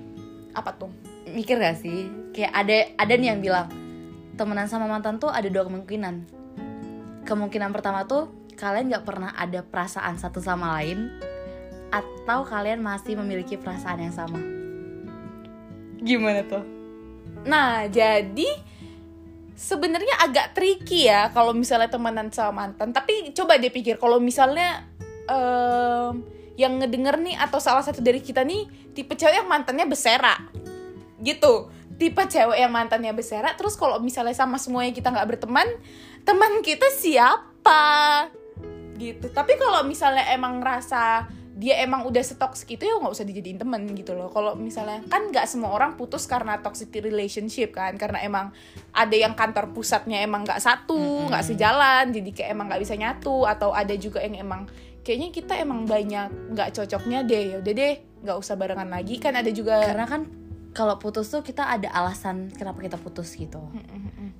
apa 0.52 0.70
tuh? 0.76 0.92
Mikir 1.32 1.58
gak 1.58 1.80
sih? 1.80 2.06
Kayak 2.36 2.52
ada 2.54 2.76
ada 3.00 3.12
nih 3.16 3.28
yang 3.34 3.40
bilang 3.42 3.66
temenan 4.36 4.68
sama 4.68 4.86
mantan 4.86 5.16
tuh 5.18 5.32
ada 5.32 5.48
dua 5.48 5.66
kemungkinan. 5.66 6.28
Kemungkinan 7.24 7.72
pertama 7.72 8.04
tuh 8.04 8.30
kalian 8.54 8.92
nggak 8.92 9.04
pernah 9.08 9.32
ada 9.32 9.64
perasaan 9.64 10.20
satu 10.20 10.44
sama 10.44 10.76
lain 10.78 11.08
atau 11.90 12.46
kalian 12.46 12.84
masih 12.84 13.16
memiliki 13.18 13.56
perasaan 13.56 14.04
yang 14.04 14.14
sama. 14.14 14.38
Gimana 16.00 16.46
tuh 16.46 16.79
Nah, 17.46 17.88
jadi 17.88 18.48
sebenarnya 19.60 20.24
agak 20.24 20.56
tricky 20.56 21.04
ya 21.04 21.28
kalau 21.36 21.52
misalnya 21.52 21.92
temenan 21.92 22.32
sama 22.32 22.64
mantan. 22.64 22.96
Tapi 22.96 23.36
coba 23.36 23.60
deh 23.60 23.68
pikir 23.68 24.00
kalau 24.00 24.16
misalnya 24.16 24.88
em, 25.28 26.24
yang 26.56 26.80
ngedenger 26.80 27.20
nih 27.20 27.36
atau 27.36 27.60
salah 27.60 27.84
satu 27.84 28.00
dari 28.00 28.24
kita 28.24 28.40
nih 28.40 28.92
tipe 28.96 29.12
cewek 29.12 29.44
yang 29.44 29.48
mantannya 29.48 29.84
besera. 29.84 30.36
Gitu. 31.20 31.68
Tipe 32.00 32.24
cewek 32.24 32.56
yang 32.56 32.72
mantannya 32.72 33.12
besera 33.12 33.52
terus 33.52 33.76
kalau 33.76 34.00
misalnya 34.00 34.32
sama 34.32 34.56
semuanya 34.56 34.96
kita 34.96 35.12
nggak 35.12 35.28
berteman, 35.36 35.68
teman 36.24 36.64
kita 36.64 36.88
siapa? 36.88 38.28
Gitu. 38.96 39.28
Tapi 39.32 39.60
kalau 39.60 39.84
misalnya 39.84 40.24
emang 40.32 40.64
rasa 40.64 41.28
dia 41.60 41.76
emang 41.84 42.08
udah 42.08 42.24
setoksik 42.24 42.80
itu 42.80 42.88
ya 42.88 42.96
nggak 42.96 43.12
usah 43.12 43.28
dijadiin 43.28 43.60
temen 43.60 43.84
gitu 43.92 44.16
loh. 44.16 44.32
Kalau 44.32 44.56
misalnya 44.56 45.04
kan 45.12 45.28
nggak 45.28 45.44
semua 45.44 45.76
orang 45.76 45.92
putus 46.00 46.24
karena 46.24 46.56
toxic 46.64 46.88
relationship 46.96 47.76
kan. 47.76 48.00
Karena 48.00 48.24
emang 48.24 48.48
ada 48.96 49.12
yang 49.12 49.36
kantor 49.36 49.76
pusatnya 49.76 50.24
emang 50.24 50.48
nggak 50.48 50.56
satu 50.56 51.28
nggak 51.28 51.44
sejalan 51.44 52.16
jadi 52.16 52.30
kayak 52.32 52.50
emang 52.56 52.66
nggak 52.72 52.80
bisa 52.80 52.96
nyatu 52.96 53.44
atau 53.44 53.76
ada 53.76 53.92
juga 54.00 54.24
yang 54.24 54.40
emang 54.40 54.64
kayaknya 55.04 55.28
kita 55.36 55.60
emang 55.60 55.84
banyak 55.84 56.56
nggak 56.56 56.72
cocoknya 56.80 57.28
deh. 57.28 57.44
Ya 57.52 57.56
udah 57.60 57.72
deh 57.76 57.94
nggak 58.24 58.36
usah 58.40 58.56
barengan 58.56 58.88
lagi. 58.88 59.20
Kan 59.20 59.36
ada 59.36 59.52
juga 59.52 59.84
karena 59.84 60.08
kan 60.08 60.24
kalau 60.72 60.96
putus 60.96 61.28
tuh 61.28 61.44
kita 61.44 61.66
ada 61.66 61.92
alasan 61.92 62.48
kenapa 62.56 62.80
kita 62.80 62.96
putus 62.96 63.36
gitu 63.36 63.60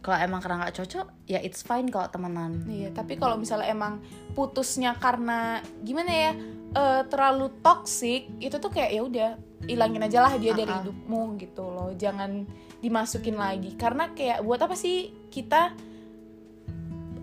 kalau 0.01 0.17
emang 0.17 0.41
karena 0.41 0.65
nggak 0.65 0.77
cocok 0.81 1.07
ya 1.29 1.39
it's 1.45 1.61
fine 1.61 1.93
kalau 1.93 2.09
temenan. 2.09 2.65
Iya, 2.65 2.89
tapi 2.97 3.21
kalau 3.21 3.37
misalnya 3.37 3.69
emang 3.69 4.01
putusnya 4.33 4.97
karena 4.97 5.61
gimana 5.85 6.11
ya 6.11 6.33
eh, 6.73 7.03
terlalu 7.09 7.53
toxic 7.61 8.33
itu 8.41 8.57
tuh 8.57 8.73
kayak 8.73 8.91
ya 8.97 9.03
udah 9.05 9.31
ilangin 9.69 10.01
aja 10.01 10.25
lah 10.25 10.33
dia 10.41 10.57
dari 10.57 10.73
hidupmu 10.73 11.37
gitu 11.37 11.69
loh, 11.69 11.93
jangan 12.01 12.49
dimasukin 12.81 13.37
lagi. 13.37 13.77
Karena 13.77 14.09
kayak 14.17 14.41
buat 14.41 14.65
apa 14.65 14.73
sih 14.73 15.13
kita 15.29 15.77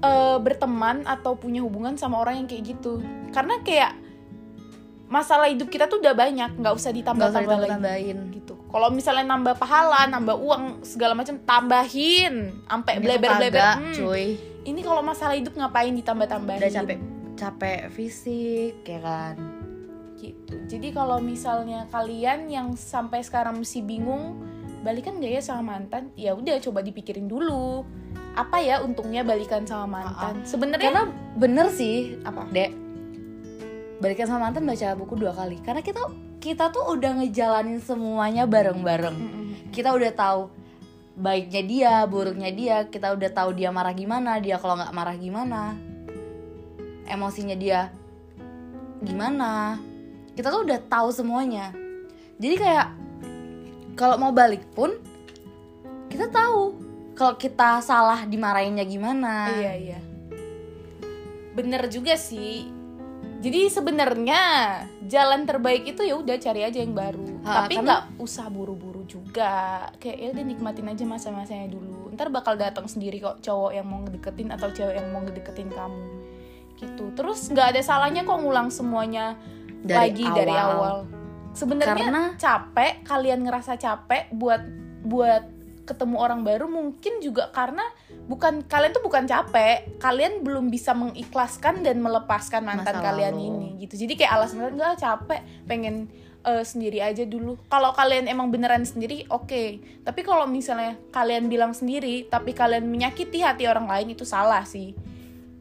eh, 0.05 0.37
berteman 0.37 1.01
atau 1.09 1.33
punya 1.33 1.65
hubungan 1.65 1.97
sama 1.97 2.21
orang 2.21 2.45
yang 2.45 2.47
kayak 2.47 2.77
gitu? 2.77 3.01
Karena 3.33 3.57
kayak 3.65 3.97
masalah 5.09 5.49
hidup 5.49 5.71
kita 5.73 5.89
tuh 5.89 5.97
udah 5.97 6.13
banyak, 6.13 6.61
nggak 6.61 6.61
usah 6.61 6.61
nggak 6.61 6.73
usah 6.77 6.91
ditambah-tambah 6.93 7.41
lagi 7.41 7.49
ditambah-tambahin. 7.73 8.17
Gitu. 8.37 8.56
Kalau 8.77 8.93
misalnya 8.93 9.25
nambah 9.25 9.57
pahala, 9.57 10.05
nambah 10.05 10.37
uang 10.37 10.85
segala 10.85 11.17
macam 11.17 11.33
tambahin. 11.41 12.61
Sampai 12.69 13.01
bleber-bleber. 13.01 13.57
kagak, 13.57 13.75
Hmm, 13.81 13.93
cuy? 13.97 14.37
Ini 14.69 14.79
kalau 14.85 15.01
masalah 15.01 15.33
hidup 15.33 15.57
ngapain 15.57 15.97
ditambah-tambahin? 15.97 16.61
Udah 16.61 16.69
capek 16.69 16.97
capek 17.33 17.79
fisik 17.89 18.85
ya 18.85 19.01
kan? 19.01 19.33
Gitu. 20.21 20.61
Jadi 20.69 20.93
kalau 20.93 21.17
misalnya 21.17 21.89
kalian 21.89 22.53
yang 22.53 22.77
sampai 22.77 23.25
sekarang 23.25 23.65
masih 23.65 23.81
bingung 23.81 24.45
balikan 24.85 25.17
gak 25.17 25.33
ya 25.33 25.41
sama 25.41 25.73
mantan? 25.73 26.13
Ya 26.13 26.37
udah 26.37 26.61
coba 26.61 26.85
dipikirin 26.85 27.25
dulu. 27.25 27.81
Apa 28.37 28.61
ya 28.61 28.85
untungnya 28.85 29.25
balikan 29.25 29.65
sama 29.65 29.89
mantan? 30.05 30.45
Sebenarnya 30.45 30.85
karena 30.85 31.03
bener 31.33 31.73
sih 31.73 32.21
apa? 32.21 32.45
Dek 32.53 32.77
balikan 33.97 34.29
sama 34.29 34.53
mantan 34.53 34.69
baca 34.69 34.93
buku 34.93 35.17
dua 35.17 35.33
kali. 35.33 35.57
Karena 35.65 35.81
kita 35.81 36.26
kita 36.47 36.71
tuh 36.71 36.95
udah 36.95 37.19
ngejalanin 37.19 37.83
semuanya 37.83 38.47
bareng-bareng. 38.47 39.17
Kita 39.75 39.91
udah 39.91 40.11
tahu 40.15 40.47
baiknya 41.19 41.61
dia 41.67 41.93
buruknya 42.07 42.49
dia 42.55 42.77
kita 42.87 43.11
udah 43.11 43.27
tahu 43.33 43.51
dia 43.57 43.73
marah 43.73 43.91
gimana 43.91 44.37
dia 44.37 44.61
kalau 44.61 44.77
nggak 44.77 44.93
marah 44.93 45.17
gimana 45.17 45.73
emosinya 47.03 47.57
dia 47.59 47.91
gimana. 49.03 49.75
Kita 50.39 50.47
tuh 50.47 50.63
udah 50.63 50.79
tahu 50.87 51.11
semuanya. 51.11 51.75
Jadi 52.39 52.55
kayak 52.55 52.87
kalau 53.99 54.15
mau 54.15 54.31
balik 54.31 54.63
pun 54.71 54.95
kita 56.07 56.31
tahu 56.31 56.79
kalau 57.11 57.35
kita 57.35 57.83
salah 57.83 58.23
dimarahinnya 58.23 58.87
gimana. 58.87 59.51
Iya 59.51 59.73
iya. 59.75 59.99
Bener 61.57 61.91
juga 61.91 62.15
sih 62.15 62.76
jadi 63.37 63.69
sebenarnya 63.69 64.41
jalan 65.05 65.45
terbaik 65.45 65.85
itu 65.85 66.01
ya 66.01 66.17
udah 66.17 66.37
cari 66.41 66.65
aja 66.65 66.81
yang 66.81 66.97
baru. 66.97 67.41
Ha, 67.45 67.65
tapi 67.65 67.77
karena- 67.77 67.85
nggak 67.85 68.03
usah 68.17 68.49
buru-buru 68.49 69.05
juga. 69.05 69.85
Kayak 70.01 70.17
ya 70.17 70.27
udah 70.33 70.45
nikmatin 70.45 70.87
aja 70.89 71.03
masa-masanya 71.05 71.69
dulu. 71.69 72.09
Ntar 72.17 72.33
bakal 72.33 72.57
datang 72.57 72.89
sendiri 72.89 73.21
kok 73.21 73.39
cowok 73.45 73.71
yang 73.77 73.85
mau 73.85 74.01
ngedeketin 74.01 74.49
atau 74.49 74.73
cewek 74.73 74.95
yang 74.97 75.07
mau 75.13 75.21
ngedeketin 75.21 75.69
kamu. 75.69 76.01
Gitu. 76.77 77.05
Terus 77.13 77.39
nggak 77.49 77.77
ada 77.77 77.81
salahnya 77.85 78.25
kok 78.25 78.37
ngulang 78.41 78.73
semuanya 78.73 79.37
Dari 79.85 80.13
lagi 80.13 80.25
dari 80.25 80.53
awal. 80.53 80.73
awal. 80.77 80.97
Sebenarnya 81.53 81.93
Karena- 82.09 82.33
capek 82.37 82.93
kalian 83.05 83.39
ngerasa 83.45 83.77
capek 83.77 84.29
buat 84.33 84.61
buat 85.05 85.56
ketemu 85.87 86.19
orang 86.19 86.43
baru 86.43 86.67
mungkin 86.67 87.23
juga 87.23 87.47
karena 87.55 87.81
bukan 88.27 88.67
kalian 88.67 88.91
tuh 88.91 89.01
bukan 89.01 89.23
capek. 89.23 89.97
Kalian 89.97 90.43
belum 90.43 90.67
bisa 90.67 90.91
mengikhlaskan 90.91 91.81
dan 91.81 92.03
melepaskan 92.03 92.67
mantan 92.67 92.99
Masa 92.99 93.05
kalian 93.07 93.33
lalu. 93.39 93.47
ini 93.47 93.67
gitu. 93.87 94.03
Jadi 94.03 94.13
kayak 94.19 94.31
alasan 94.35 94.67
enggak 94.67 94.99
capek 94.99 95.41
pengen 95.63 96.11
eh, 96.43 96.63
sendiri 96.67 96.99
aja 96.99 97.23
dulu. 97.23 97.55
Kalau 97.71 97.95
kalian 97.95 98.27
emang 98.27 98.51
beneran 98.51 98.83
sendiri 98.83 99.23
oke. 99.31 99.79
Tapi 100.03 100.21
kalau 100.27 100.43
misalnya 100.43 100.99
kalian 101.15 101.47
bilang 101.47 101.71
sendiri 101.71 102.27
tapi 102.27 102.51
kalian 102.51 102.83
menyakiti 102.85 103.39
hati 103.39 103.65
orang 103.65 103.87
lain 103.87 104.11
itu 104.11 104.27
salah 104.27 104.67
sih 104.67 104.91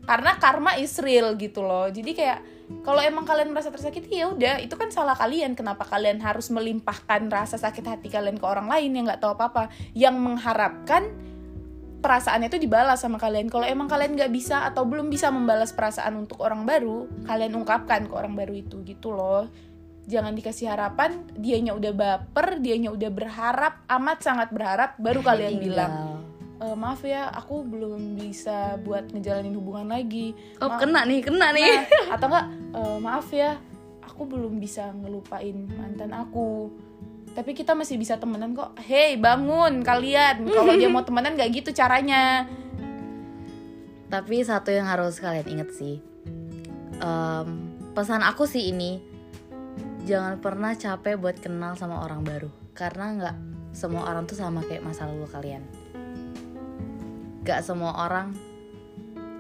karena 0.07 0.39
karma 0.39 0.79
is 0.79 0.97
real 1.03 1.35
gitu 1.35 1.67
loh. 1.67 1.91
Jadi 1.91 2.15
kayak 2.15 2.39
kalau 2.87 3.03
emang 3.03 3.27
kalian 3.27 3.51
merasa 3.51 3.75
tersakiti 3.75 4.23
ya 4.23 4.31
udah 4.31 4.63
itu 4.63 4.73
kan 4.79 4.89
salah 4.95 5.19
kalian. 5.19 5.59
Kenapa 5.59 5.83
kalian 5.83 6.23
harus 6.23 6.49
melimpahkan 6.55 7.27
rasa 7.27 7.59
sakit 7.59 7.85
hati 7.85 8.09
kalian 8.09 8.39
ke 8.39 8.47
orang 8.47 8.71
lain 8.71 8.95
yang 8.95 9.05
nggak 9.11 9.19
tahu 9.19 9.35
apa 9.35 9.45
apa 9.51 9.63
yang 9.99 10.15
mengharapkan 10.19 11.11
perasaan 11.99 12.47
itu 12.47 12.57
dibalas 12.63 13.03
sama 13.03 13.19
kalian. 13.19 13.51
Kalau 13.51 13.67
emang 13.67 13.91
kalian 13.91 14.15
nggak 14.15 14.31
bisa 14.31 14.63
atau 14.63 14.87
belum 14.87 15.11
bisa 15.11 15.35
membalas 15.35 15.75
perasaan 15.75 16.15
untuk 16.15 16.39
orang 16.39 16.63
baru 16.63 17.11
kalian 17.27 17.53
ungkapkan 17.59 18.07
ke 18.07 18.15
orang 18.15 18.39
baru 18.39 18.55
itu 18.55 18.87
gitu 18.87 19.11
loh. 19.11 19.51
Jangan 20.07 20.39
dikasih 20.39 20.71
harapan 20.71 21.27
dianya 21.35 21.75
udah 21.75 21.91
baper 21.91 22.63
dianya 22.63 22.95
udah 22.95 23.11
berharap 23.11 23.83
amat 23.91 24.23
sangat 24.23 24.55
berharap 24.55 24.95
baru 25.03 25.19
kalian 25.19 25.59
Tinggal. 25.59 25.67
bilang 25.67 25.93
"Eh, 26.57 26.77
maaf 26.77 27.05
ya 27.05 27.29
aku 27.29 27.63
belum 27.63 28.17
bisa 28.17 28.81
buat 28.81 29.13
ngejalanin 29.13 29.53
hubungan 29.53 29.93
lagi. 29.93 30.33
Oh 30.61 30.73
Ma- 30.73 30.81
kena 30.81 31.05
nih 31.05 31.21
kena 31.21 31.53
nih. 31.53 31.69
Nah, 31.69 31.85
atau 32.17 32.27
enggak 32.33 32.47
"Eh, 32.73 32.99
maaf 32.99 33.29
ya 33.31 33.61
aku 34.01 34.25
belum 34.25 34.57
bisa 34.57 34.89
ngelupain 34.97 35.69
mantan 35.77 36.17
aku. 36.17 36.73
Tapi 37.37 37.53
kita 37.53 37.77
masih 37.77 38.01
bisa 38.01 38.17
temenan 38.17 38.57
kok. 38.57 38.73
Hei 38.81 39.21
bangun 39.21 39.85
kalian. 39.85 40.49
Kalau 40.49 40.73
dia 40.73 40.89
mau 40.89 41.05
temenan 41.09 41.37
nggak 41.37 41.53
gitu 41.53 41.71
caranya. 41.77 42.49
Tapi 44.07 44.41
satu 44.41 44.71
yang 44.71 44.87
harus 44.87 45.19
kalian 45.19 45.51
inget 45.51 45.75
sih 45.75 45.99
Em, 47.03 47.49
Pesan 47.91 48.23
aku 48.23 48.47
sih 48.47 48.71
ini 48.71 49.03
Jangan 50.07 50.39
pernah 50.39 50.79
capek 50.79 51.19
buat 51.19 51.35
kenal 51.43 51.75
sama 51.75 52.07
orang 52.07 52.23
baru. 52.23 52.47
Karena 52.71 53.11
nggak 53.19 53.37
semua 53.75 54.07
orang 54.07 54.25
tuh 54.25 54.39
sama 54.39 54.63
kayak 54.63 54.87
masa 54.87 55.05
lalu 55.05 55.27
kalian 55.29 55.61
Gak 57.47 57.63
semua 57.63 57.95
orang 57.95 58.35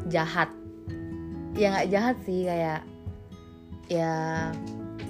jahat. 0.06 0.54
Ya 1.58 1.74
nggak 1.74 1.88
jahat 1.90 2.16
sih 2.22 2.46
kayak 2.46 2.86
Ya 3.86 4.14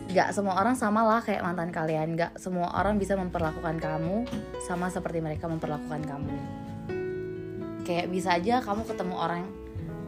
Gak 0.06 0.32
semua 0.32 0.54
orang 0.56 0.78
sama 0.78 1.02
lah 1.02 1.20
kayak 1.20 1.42
mantan 1.44 1.74
kalian. 1.74 2.16
Gak 2.16 2.38
semua 2.40 2.72
orang 2.78 2.96
bisa 2.96 3.18
memperlakukan 3.18 3.76
kamu 3.82 4.24
Sama 4.64 4.88
seperti 4.88 5.18
mereka 5.20 5.50
memperlakukan 5.50 6.02
kamu. 6.06 6.36
Kayak 7.84 8.06
bisa 8.08 8.38
aja 8.38 8.64
kamu 8.64 8.86
ketemu 8.88 9.14
orang 9.14 9.44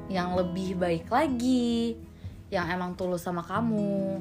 yang 0.08 0.32
lebih 0.32 0.80
baik 0.80 1.12
lagi 1.12 2.00
yang 2.48 2.64
emang 2.72 2.96
tulus 2.96 3.22
sama 3.22 3.44
kamu. 3.44 4.18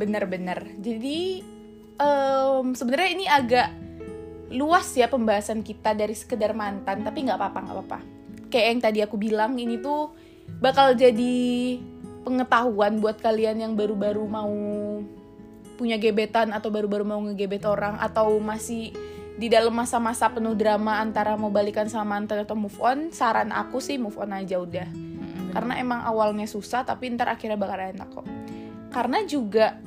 Bener-bener. 0.00 0.80
Jadi 0.80 1.44
em, 2.00 2.66
sebenarnya 2.72 3.10
ini 3.12 3.26
agak 3.28 3.68
luas 4.50 4.90
ya 4.98 5.06
pembahasan 5.06 5.62
kita 5.62 5.94
dari 5.94 6.14
sekedar 6.14 6.50
mantan 6.58 7.06
tapi 7.06 7.22
nggak 7.22 7.38
apa-apa 7.38 7.58
nggak 7.62 7.76
apa-apa. 7.78 7.98
Kayak 8.50 8.66
yang 8.66 8.80
tadi 8.82 8.98
aku 9.06 9.16
bilang 9.16 9.54
ini 9.54 9.78
tuh 9.78 10.10
bakal 10.58 10.98
jadi 10.98 11.38
pengetahuan 12.26 12.98
buat 12.98 13.22
kalian 13.22 13.62
yang 13.62 13.72
baru-baru 13.78 14.26
mau 14.26 14.50
punya 15.78 15.96
gebetan 15.96 16.52
atau 16.52 16.68
baru-baru 16.68 17.06
mau 17.06 17.22
ngegebet 17.24 17.64
orang 17.64 17.96
atau 18.02 18.36
masih 18.42 18.92
di 19.40 19.48
dalam 19.48 19.72
masa-masa 19.72 20.28
penuh 20.28 20.52
drama 20.52 21.00
antara 21.00 21.32
mau 21.38 21.48
balikan 21.48 21.88
sama 21.88 22.20
mantan 22.20 22.44
atau 22.44 22.52
move 22.52 22.76
on 22.82 23.08
saran 23.08 23.48
aku 23.54 23.80
sih 23.80 23.96
move 23.96 24.18
on 24.18 24.34
aja 24.36 24.60
udah. 24.60 24.90
Karena 25.54 25.78
emang 25.80 26.04
awalnya 26.04 26.44
susah 26.44 26.84
tapi 26.84 27.08
ntar 27.14 27.32
akhirnya 27.32 27.56
bakal 27.56 27.78
enak 27.80 28.08
kok. 28.12 28.26
Karena 28.90 29.22
juga 29.24 29.78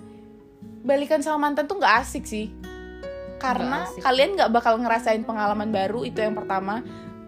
balikan 0.81 1.21
sama 1.21 1.51
mantan 1.51 1.67
tuh 1.67 1.77
nggak 1.77 1.95
asik 2.01 2.25
sih 2.25 2.72
karena 3.43 3.83
asik. 3.83 3.99
kalian 3.99 4.29
nggak 4.39 4.51
bakal 4.55 4.79
ngerasain 4.79 5.23
pengalaman 5.27 5.67
baru 5.67 6.07
itu 6.07 6.23
yang 6.23 6.33
pertama. 6.33 6.79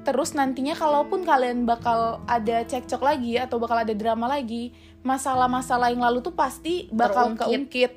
Terus 0.06 0.32
nantinya 0.38 0.78
kalaupun 0.78 1.26
kalian 1.28 1.68
bakal 1.68 2.24
ada 2.30 2.64
cekcok 2.64 3.02
lagi 3.04 3.36
atau 3.42 3.58
bakal 3.60 3.84
ada 3.84 3.92
drama 3.92 4.30
lagi 4.30 4.72
masalah-masalah 5.02 5.92
yang 5.92 6.02
lalu 6.02 6.22
tuh 6.24 6.32
pasti 6.32 6.88
bakal 6.94 7.36
Terungkit. 7.36 7.46
keungkit. 7.46 7.92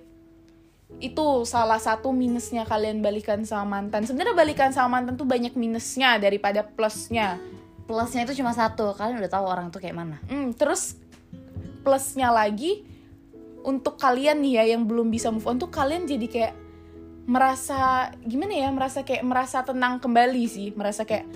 Itu 1.05 1.45
salah 1.45 1.77
satu 1.77 2.11
minusnya 2.17 2.65
kalian 2.65 3.05
balikan 3.05 3.45
sama 3.45 3.79
mantan. 3.79 4.09
Sebenarnya 4.09 4.33
balikan 4.33 4.73
sama 4.73 4.99
mantan 4.99 5.21
tuh 5.21 5.29
banyak 5.29 5.53
minusnya 5.53 6.17
daripada 6.17 6.65
plusnya. 6.65 7.37
Plusnya 7.85 8.25
itu 8.25 8.41
cuma 8.41 8.57
satu 8.57 8.97
kalian 8.97 9.21
udah 9.21 9.33
tahu 9.33 9.45
orang 9.45 9.69
tuh 9.69 9.79
kayak 9.85 9.97
mana. 9.97 10.17
Hmm, 10.33 10.57
terus 10.57 10.97
plusnya 11.85 12.33
lagi 12.33 12.89
untuk 13.69 14.01
kalian 14.01 14.41
nih 14.41 14.65
ya 14.65 14.65
yang 14.77 14.89
belum 14.89 15.13
bisa 15.13 15.29
move 15.29 15.45
on 15.45 15.61
tuh 15.61 15.69
kalian 15.69 16.09
jadi 16.09 16.27
kayak 16.29 16.55
merasa 17.29 18.09
gimana 18.25 18.57
ya 18.57 18.73
merasa 18.73 19.05
kayak 19.05 19.21
merasa 19.21 19.61
tenang 19.61 20.01
kembali 20.01 20.45
sih. 20.49 20.73
Merasa 20.73 21.05
kayak 21.05 21.29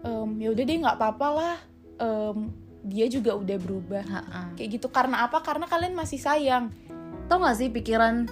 em, 0.00 0.30
ya 0.38 0.48
udah 0.48 0.62
deh 0.62 0.76
nggak 0.78 0.96
apa-apa 0.96 1.28
lah. 1.28 1.56
Em, 1.98 2.54
dia 2.80 3.10
juga 3.10 3.34
udah 3.34 3.56
berubah. 3.58 4.04
Ha-ha. 4.06 4.42
kayak 4.54 4.80
gitu. 4.80 4.86
Karena 4.88 5.26
apa? 5.26 5.42
Karena 5.42 5.66
kalian 5.66 5.92
masih 5.92 6.16
sayang. 6.16 6.70
Tau 7.26 7.38
gak 7.38 7.58
sih 7.58 7.68
pikiran 7.68 8.26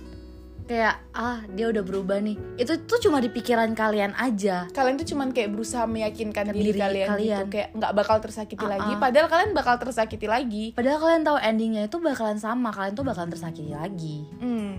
kayak 0.64 1.00
ah 1.12 1.40
dia 1.48 1.68
udah 1.68 1.80
berubah 1.80 2.20
nih. 2.20 2.36
Itu 2.56 2.76
tuh 2.84 3.00
cuma 3.00 3.18
di 3.18 3.28
pikiran 3.28 3.72
kalian 3.72 4.12
aja. 4.14 4.68
Kalian 4.68 4.96
tuh 4.96 5.08
cuman 5.08 5.32
kayak 5.32 5.52
berusaha 5.52 5.84
meyakinkan 5.84 6.52
diri, 6.52 6.72
diri 6.72 6.80
kalian, 6.80 7.08
kalian. 7.08 7.38
gitu 7.40 7.44
kayak 7.50 7.68
nggak 7.74 7.92
bakal 7.92 8.16
tersakiti 8.20 8.64
Ah, 8.64 8.70
lagi. 8.76 8.92
Ah. 8.92 8.98
padahal 8.98 9.26
kalian 9.26 9.50
bakal 9.52 9.74
tersakiti 9.76 10.26
lagi. 10.26 10.64
Padahal 10.72 10.98
kalian 10.98 11.22
tahu 11.24 11.38
endingnya 11.38 11.82
itu 11.86 11.96
bakalan 11.98 12.38
sama. 12.38 12.68
Kalian 12.70 12.94
tuh 12.94 13.04
bakalan 13.04 13.30
tersakiti 13.32 13.72
lagi. 13.72 14.16
Hmm. 14.40 14.72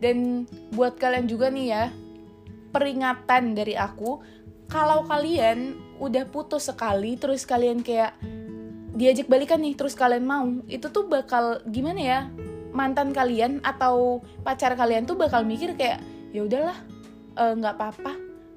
Dan 0.00 0.48
buat 0.72 0.96
kalian 0.96 1.28
juga 1.28 1.52
nih 1.52 1.66
ya, 1.68 1.84
peringatan 2.72 3.52
dari 3.52 3.76
aku, 3.76 4.20
kalau 4.72 5.04
kalian 5.04 5.76
udah 6.00 6.24
putus 6.32 6.72
sekali, 6.72 7.20
terus 7.20 7.44
kalian 7.44 7.84
kayak 7.84 8.16
diajak 8.96 9.28
balikan 9.28 9.60
nih, 9.60 9.76
terus 9.76 9.92
kalian 9.92 10.24
mau, 10.24 10.48
itu 10.66 10.88
tuh 10.88 11.04
bakal 11.06 11.60
gimana 11.68 12.00
ya? 12.00 12.20
Mantan 12.72 13.12
kalian 13.12 13.60
atau 13.60 14.24
pacar 14.40 14.72
kalian 14.78 15.04
tuh 15.04 15.20
bakal 15.20 15.44
mikir 15.44 15.76
kayak, 15.76 16.00
ya 16.32 16.48
udahlah, 16.48 16.78
eh, 17.36 17.52
nggak 17.60 17.74
apa-apa, 17.76 18.12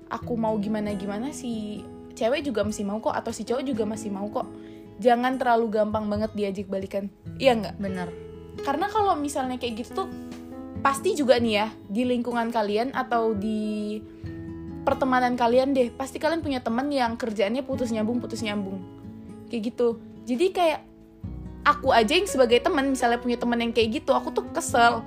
aku 0.08 0.39
mau 0.39 0.56
gimana 0.62 0.95
gimana 0.95 1.36
si 1.36 1.84
cewek 2.15 2.45
juga 2.45 2.63
masih 2.63 2.88
mau 2.88 3.03
kok, 3.03 3.13
atau 3.13 3.36
si 3.36 3.43
cowok 3.43 3.63
juga 3.67 3.84
masih 3.84 4.13
mau 4.13 4.29
kok. 4.32 4.47
Jangan 5.01 5.41
terlalu 5.41 5.73
gampang 5.73 6.06
banget 6.08 6.32
diajak 6.38 6.69
balikan, 6.69 7.10
iya 7.41 7.58
nggak? 7.58 7.75
bener 7.82 8.34
karena 8.62 8.86
kalau 8.86 9.17
misalnya 9.17 9.58
kayak 9.58 9.82
gitu 9.82 10.06
tuh 10.06 10.08
pasti 10.84 11.15
juga 11.15 11.39
nih 11.39 11.54
ya 11.56 11.67
di 11.88 12.04
lingkungan 12.04 12.52
kalian 12.52 12.91
atau 12.91 13.32
di 13.32 14.04
pertemanan 14.84 15.39
kalian 15.39 15.72
deh 15.72 15.88
pasti 15.96 16.19
kalian 16.19 16.43
punya 16.43 16.60
teman 16.60 16.91
yang 16.91 17.15
kerjaannya 17.15 17.63
putus 17.63 17.89
nyambung 17.89 18.19
putus 18.19 18.43
nyambung. 18.43 18.84
Kayak 19.48 19.74
gitu. 19.74 19.98
Jadi 20.28 20.52
kayak 20.52 20.80
aku 21.63 21.96
aja 21.96 22.19
yang 22.19 22.28
sebagai 22.28 22.60
teman 22.60 22.91
misalnya 22.91 23.24
punya 23.24 23.39
teman 23.39 23.63
yang 23.63 23.72
kayak 23.72 24.04
gitu 24.04 24.12
aku 24.12 24.36
tuh 24.36 24.43
kesel. 24.52 25.00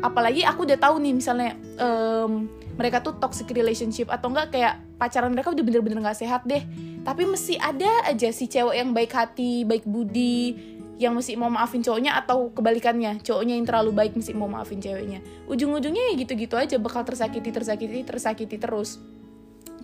Apalagi 0.00 0.48
aku 0.48 0.64
udah 0.64 0.80
tahu 0.80 0.96
nih 0.96 1.12
misalnya 1.12 1.52
em, 1.76 2.48
mereka 2.80 3.04
tuh 3.04 3.20
toxic 3.20 3.52
relationship 3.52 4.08
atau 4.08 4.32
enggak 4.32 4.48
kayak 4.48 4.74
pacaran 4.96 5.28
mereka 5.28 5.52
udah 5.52 5.60
bener-bener 5.60 6.00
nggak 6.00 6.24
sehat 6.24 6.48
deh. 6.48 6.64
Tapi 7.04 7.28
mesti 7.28 7.60
ada 7.60 8.08
aja 8.08 8.32
si 8.32 8.48
cewek 8.48 8.80
yang 8.80 8.96
baik 8.96 9.12
hati 9.12 9.68
baik 9.68 9.84
budi 9.84 10.56
yang 10.98 11.14
mesti 11.14 11.38
mau 11.38 11.46
maafin 11.46 11.80
cowoknya 11.80 12.18
atau 12.18 12.50
kebalikannya? 12.50 13.22
Cowoknya 13.22 13.54
yang 13.54 13.64
terlalu 13.64 13.94
baik 13.94 14.12
mesti 14.18 14.34
mau 14.34 14.50
maafin 14.50 14.82
ceweknya. 14.82 15.22
Ujung-ujungnya 15.46 16.10
ya 16.10 16.12
gitu-gitu 16.18 16.58
aja 16.58 16.76
bakal 16.82 17.06
tersakiti 17.06 17.54
tersakiti 17.54 18.02
tersakiti 18.02 18.58
terus. 18.58 18.98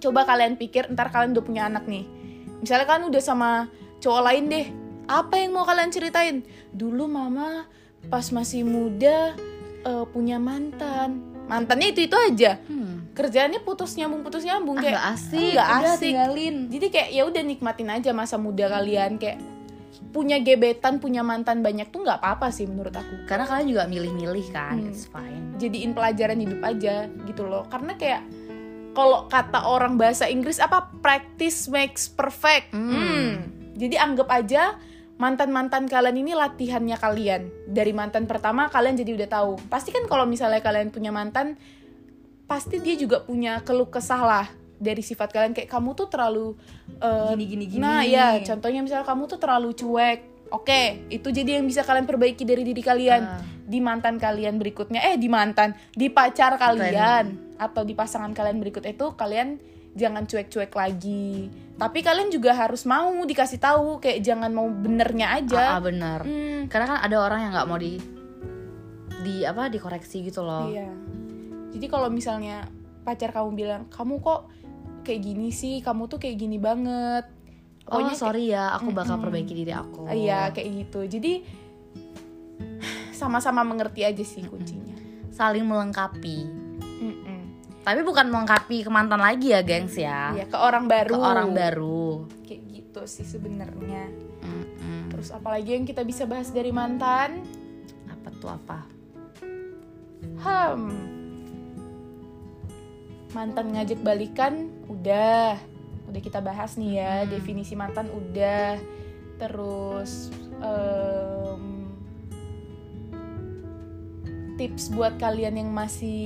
Coba 0.03 0.27
kalian 0.27 0.59
pikir 0.59 0.90
ntar 0.90 1.14
kalian 1.14 1.33
udah 1.38 1.44
punya 1.46 1.62
anak 1.70 1.87
nih. 1.87 2.05
Misalnya 2.59 2.85
kalian 2.90 3.07
udah 3.14 3.22
sama 3.22 3.50
cowok 4.03 4.22
lain 4.27 4.44
deh 4.50 4.66
apa 5.07 5.38
yang 5.38 5.55
mau 5.55 5.62
kalian 5.62 5.94
ceritain? 5.94 6.42
Dulu 6.74 7.07
mama 7.07 7.70
pas 8.11 8.27
masih 8.35 8.66
muda 8.66 9.38
eh, 9.87 10.05
punya 10.11 10.42
mantan. 10.42 11.22
Mantannya 11.46 11.94
itu 11.94 12.11
itu 12.11 12.16
aja. 12.18 12.59
Hmm. 12.66 12.92
kerjaannya 13.14 13.62
putus 13.62 13.94
nyambung 13.94 14.27
putus 14.27 14.42
nyambung 14.42 14.74
ah, 14.74 14.83
kayak 14.83 14.94
nggak 14.98 15.07
asik. 15.14 15.55
nggak 15.55 15.70
udah 15.70 15.94
asik. 15.94 16.03
tinggalin. 16.03 16.57
Jadi 16.66 16.87
kayak 16.90 17.09
ya 17.14 17.22
udah 17.22 17.42
nikmatin 17.46 17.88
aja 17.94 18.11
masa 18.11 18.35
muda 18.42 18.66
kalian 18.66 19.22
kayak 19.22 19.38
punya 20.14 20.38
gebetan 20.38 21.03
punya 21.03 21.27
mantan 21.27 21.59
banyak 21.59 21.90
tuh 21.90 22.07
nggak 22.07 22.22
apa-apa 22.22 22.55
sih 22.55 22.70
menurut 22.70 22.94
aku. 22.94 23.27
Karena 23.27 23.50
kalian 23.50 23.66
juga 23.66 23.85
milih-milih 23.90 24.46
kan 24.55 24.79
Hmm. 24.79 24.88
it's 24.94 25.11
fine. 25.11 25.59
Jadiin 25.59 25.90
pelajaran 25.90 26.38
hidup 26.38 26.62
aja 26.62 27.11
gitu 27.27 27.42
loh. 27.50 27.66
Karena 27.66 27.98
kayak 27.98 28.22
kalau 28.94 29.27
kata 29.27 29.66
orang 29.66 29.98
bahasa 29.98 30.31
Inggris 30.31 30.62
apa 30.62 30.87
practice 31.03 31.66
makes 31.66 32.07
perfect. 32.07 32.70
Hmm. 32.70 32.94
Hmm. 32.94 33.31
jadi 33.74 34.07
anggap 34.07 34.31
aja 34.31 34.79
mantan 35.18 35.50
mantan 35.50 35.90
kalian 35.90 36.14
ini 36.14 36.31
latihannya 36.38 36.94
kalian. 36.94 37.50
Dari 37.66 37.90
mantan 37.90 38.31
pertama 38.31 38.70
kalian 38.70 38.94
jadi 38.94 39.18
udah 39.18 39.29
tahu. 39.29 39.53
Pasti 39.66 39.90
kan 39.90 40.07
kalau 40.07 40.31
misalnya 40.31 40.62
kalian 40.62 40.94
punya 40.94 41.11
mantan 41.11 41.59
pasti 42.46 42.79
dia 42.79 42.94
juga 42.94 43.27
punya 43.27 43.59
keluh 43.66 43.90
kesah 43.90 44.22
lah 44.22 44.46
dari 44.79 45.03
sifat 45.03 45.31
kalian 45.31 45.53
kayak 45.55 45.71
kamu 45.71 45.95
tuh 45.95 46.11
terlalu 46.11 46.59
eh, 46.99 47.33
Gini, 47.35 47.45
gini, 47.47 47.65
gini. 47.71 47.83
nah 47.83 48.03
ya 48.03 48.39
contohnya 48.43 48.81
misalnya 48.83 49.07
kamu 49.07 49.23
tuh 49.31 49.39
terlalu 49.39 49.71
cuek. 49.73 50.21
Oke 50.53 51.09
itu 51.11 51.29
jadi 51.35 51.59
yang 51.59 51.67
bisa 51.67 51.83
kalian 51.83 52.07
perbaiki 52.07 52.47
dari 52.47 52.63
diri 52.63 52.83
kalian. 52.83 53.23
Ah. 53.25 53.43
di 53.65 53.81
mantan 53.81 54.21
kalian 54.21 54.61
berikutnya 54.61 55.01
eh 55.01 55.17
di 55.17 55.25
mantan 55.33 55.73
di 55.97 56.13
pacar 56.13 56.61
kalian 56.61 57.57
atau 57.57 57.81
di 57.81 57.97
pasangan 57.97 58.29
kalian 58.37 58.61
berikut 58.61 58.85
itu 58.85 59.17
kalian 59.17 59.57
jangan 59.97 60.29
cuek-cuek 60.29 60.69
lagi. 60.75 61.49
Tapi 61.75 61.99
kalian 62.05 62.29
juga 62.31 62.55
harus 62.55 62.85
mau 62.85 63.11
dikasih 63.25 63.59
tahu 63.59 64.05
kayak 64.05 64.21
jangan 64.21 64.53
mau 64.53 64.69
benernya 64.69 65.27
ah, 65.27 65.33
ah, 65.33 65.41
aja 65.41 65.65
bener. 65.81 66.21
Hmm, 66.23 66.61
karena 66.69 66.87
kan 66.93 66.99
ada 67.09 67.17
orang 67.25 67.41
yang 67.41 67.53
nggak 67.57 67.69
mau 67.73 67.79
di 67.81 67.99
di 69.25 69.49
apa 69.49 69.73
dikoreksi 69.73 70.29
gitu 70.29 70.45
loh. 70.45 70.69
Iya. 70.69 70.93
Jadi 71.73 71.87
kalau 71.89 72.13
misalnya 72.13 72.69
pacar 73.03 73.33
kamu 73.33 73.51
bilang 73.57 73.83
kamu 73.89 74.21
kok 74.21 74.53
kayak 75.05 75.21
gini 75.23 75.49
sih 75.49 75.79
kamu 75.79 76.09
tuh 76.09 76.17
kayak 76.17 76.37
gini 76.37 76.57
banget 76.57 77.29
oh 77.85 78.01
Pokoknya 78.01 78.14
sorry 78.14 78.49
ya 78.49 78.73
aku 78.73 78.88
bakal 78.90 79.14
Mm-mm. 79.14 79.25
perbaiki 79.29 79.53
diri 79.55 79.71
aku 79.71 80.09
Iya 80.09 80.49
kayak 80.51 80.69
gitu. 80.83 81.01
Jadi 81.07 81.33
sama-sama 83.11 83.61
mengerti 83.62 84.03
aja 84.03 84.21
sih 84.21 84.43
kuncinya. 84.43 84.97
saling 85.29 85.62
melengkapi 85.62 86.64
tapi 87.83 88.01
bukan 88.01 88.25
melengkapi 88.27 88.81
ke 88.81 88.88
mantan 88.88 89.21
lagi 89.21 89.53
ya 89.53 89.61
gengs 89.61 89.93
ya 89.95 90.33
Iya 90.33 90.49
ke 90.49 90.57
orang 90.57 90.88
baru. 90.88 91.12
ke 91.12 91.21
orang 91.21 91.51
baru 91.53 92.09
Kayak 92.40 92.62
gitu 92.71 93.01
sih 93.05 93.27
sebenarnya. 93.27 94.09
Mm-mm. 94.40 95.12
Terus 95.12 95.29
apalagi 95.29 95.75
yang 95.75 95.85
kita 95.85 96.01
bisa 96.01 96.25
bahas 96.25 96.49
dari 96.49 96.73
mantan? 96.73 97.45
apa 98.09 98.29
tuh 98.35 98.49
apa 98.49 98.79
Hmm. 100.40 101.24
Mantan 103.35 103.66
ngajak 103.70 103.99
balikan 104.01 104.55
udah. 104.87 105.59
Udah 106.07 106.20
kita 106.20 106.38
bahas 106.38 106.75
nih 106.75 106.97
ya, 106.97 107.12
Hmm. 107.20 107.31
definisi 107.31 107.75
mantan 107.75 108.07
udah. 108.09 108.79
Terus 109.37 110.31
em, 110.57 111.90
tips 114.55 114.88
buat 114.88 115.18
kalian 115.18 115.55
yang 115.57 115.70
masih 115.70 116.23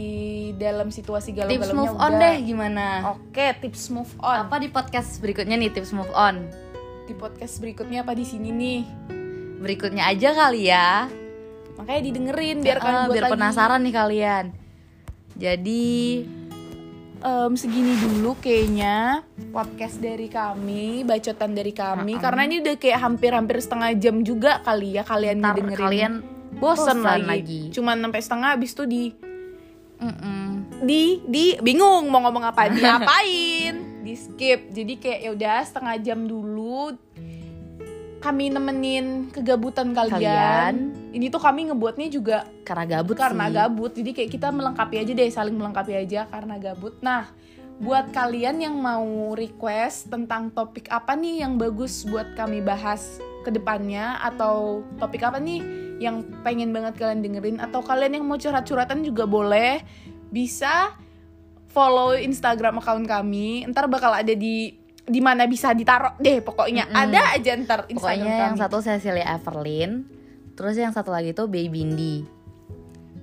dalam 0.55 0.93
situasi 0.93 1.33
tips 1.33 1.49
galau-galaunya 1.65 1.81
move 1.81 1.97
on 1.97 2.13
udah. 2.13 2.21
deh 2.21 2.37
gimana 2.43 2.87
Oke, 3.11 3.47
tips 3.59 3.89
move 3.89 4.13
on. 4.21 4.45
apa 4.45 4.61
di 4.61 4.69
podcast 4.69 5.17
berikutnya 5.19 5.57
nih 5.57 5.73
tips 5.73 5.91
move 5.91 6.13
on 6.13 6.45
Di 7.09 7.17
podcast 7.17 7.57
berikutnya 7.57 8.05
apa 8.05 8.13
di 8.13 8.23
sini 8.23 8.53
nih? 8.53 8.81
berikutnya 9.59 10.07
aja 10.07 10.37
kali 10.37 10.69
ya 10.69 11.09
Makanya 11.75 12.03
didengerin 12.05 12.59
biar 12.61 12.79
kalian 12.79 13.01
buat 13.03 13.15
biar 13.17 13.25
lagi. 13.25 13.33
penasaran 13.33 13.81
nih 13.81 13.95
kalian 13.97 14.45
jadi 15.33 15.87
Em, 17.19 17.53
segini 17.59 17.99
dulu 17.99 18.39
kayaknya 18.39 19.27
podcast 19.51 19.99
dari 19.99 20.31
kami, 20.31 21.03
bacotan 21.03 21.51
dari 21.51 21.75
kami. 21.75 22.15
Karena 22.15 22.47
ini 22.47 22.63
udah 22.63 22.79
kayak 22.79 22.99
hampir-hampir 23.03 23.59
setengah 23.59 23.91
jam 23.99 24.23
juga 24.23 24.63
kali 24.63 24.95
ya 24.95 25.03
kalian 25.03 25.43
ntar 25.43 25.59
dengerin. 25.59 25.83
kalian 25.83 26.13
bosen, 26.63 26.95
bosen 26.95 26.99
lagi. 27.03 27.27
lagi. 27.27 27.63
Cuman 27.75 27.99
sampai 28.07 28.21
setengah 28.23 28.49
habis 28.55 28.71
tuh 28.71 28.87
di 28.87 29.11
mm-mm. 29.99 30.43
di 30.87 31.19
di 31.27 31.45
bingung 31.59 32.07
mau 32.07 32.23
ngomong 32.23 32.55
apa, 32.55 32.71
diapain, 32.75 34.07
di 34.07 34.15
skip. 34.15 34.71
Jadi 34.71 34.95
kayak 35.03 35.19
ya 35.19 35.31
udah 35.35 35.59
setengah 35.67 35.95
jam 35.99 36.23
dulu 36.23 36.95
kami 38.19 38.51
nemenin 38.51 39.31
kegabutan 39.31 39.95
kalian. 39.95 40.19
Kalian. 40.19 40.75
Ini 41.15 41.27
tuh 41.31 41.39
kami 41.39 41.71
ngebuatnya 41.71 42.09
juga 42.11 42.45
karena 42.69 43.01
gabut 43.01 43.17
karena 43.17 43.49
sih 43.49 43.55
gabut 43.57 43.93
jadi 43.97 44.11
kayak 44.13 44.31
kita 44.37 44.49
melengkapi 44.53 44.97
aja 45.01 45.13
deh 45.17 45.29
saling 45.33 45.57
melengkapi 45.57 45.93
aja 45.97 46.29
karena 46.29 46.61
gabut 46.61 47.01
nah 47.01 47.33
buat 47.81 48.11
kalian 48.13 48.61
yang 48.61 48.77
mau 48.77 49.33
request 49.33 50.13
tentang 50.13 50.53
topik 50.53 50.91
apa 50.93 51.17
nih 51.17 51.47
yang 51.47 51.57
bagus 51.57 52.05
buat 52.05 52.37
kami 52.37 52.61
bahas 52.61 53.23
ke 53.47 53.55
depannya 53.55 54.19
atau 54.21 54.83
topik 55.01 55.25
apa 55.25 55.41
nih 55.41 55.63
yang 56.03 56.27
pengen 56.45 56.75
banget 56.75 56.99
kalian 56.99 57.23
dengerin 57.25 57.59
atau 57.63 57.81
kalian 57.81 58.21
yang 58.21 58.25
mau 58.27 58.37
curhat-curhatan 58.37 59.07
juga 59.07 59.25
boleh 59.25 59.81
bisa 60.29 60.93
follow 61.71 62.19
Instagram 62.19 62.83
account 62.83 63.07
kami 63.07 63.65
ntar 63.71 63.87
bakal 63.87 64.11
ada 64.11 64.35
di 64.35 64.75
di 65.09 65.21
mana 65.25 65.49
bisa 65.49 65.73
ditaruh 65.73 66.21
deh 66.21 66.45
pokoknya. 66.45 66.87
Mm-mm. 66.87 67.03
ada 67.09 67.21
aja 67.35 67.53
ntar 67.59 67.81
Instagram 67.89 67.97
pokoknya 67.97 68.35
yang 68.37 68.55
kami. 68.55 68.63
satu 68.63 68.77
Cecilia 68.85 69.27
Everlyn 69.35 69.93
terus 70.55 70.75
yang 70.77 70.93
satu 70.93 71.11
lagi 71.11 71.33
tuh 71.33 71.49
Baby 71.49 71.71
Bindi. 71.71 72.17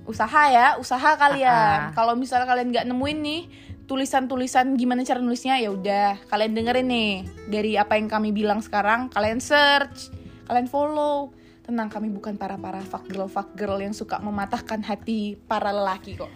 Usaha 0.06 0.42
ya 0.50 0.66
usaha 0.78 1.18
kalian. 1.18 1.90
Ah. 1.90 1.94
kalau 1.94 2.14
misalnya 2.14 2.46
kalian 2.46 2.70
nggak 2.70 2.86
nemuin 2.86 3.18
nih 3.22 3.42
tulisan-tulisan 3.86 4.74
gimana 4.74 5.06
cara 5.06 5.22
nulisnya 5.22 5.62
ya 5.62 5.70
udah 5.70 6.18
kalian 6.26 6.58
dengerin 6.58 6.88
nih 6.90 7.12
dari 7.46 7.72
apa 7.78 7.98
yang 7.98 8.10
kami 8.10 8.34
bilang 8.34 8.62
sekarang. 8.62 9.10
Kalian 9.10 9.38
search 9.42 10.10
kalian 10.46 10.66
follow. 10.70 11.34
Tenang 11.66 11.90
kami 11.90 12.14
bukan 12.14 12.38
para 12.38 12.54
para 12.54 12.78
fuck 12.78 13.10
girl 13.10 13.26
fuck 13.26 13.58
girl 13.58 13.82
yang 13.82 13.90
suka 13.90 14.22
mematahkan 14.22 14.86
hati 14.86 15.34
para 15.50 15.74
lelaki 15.74 16.14
kok 16.14 16.30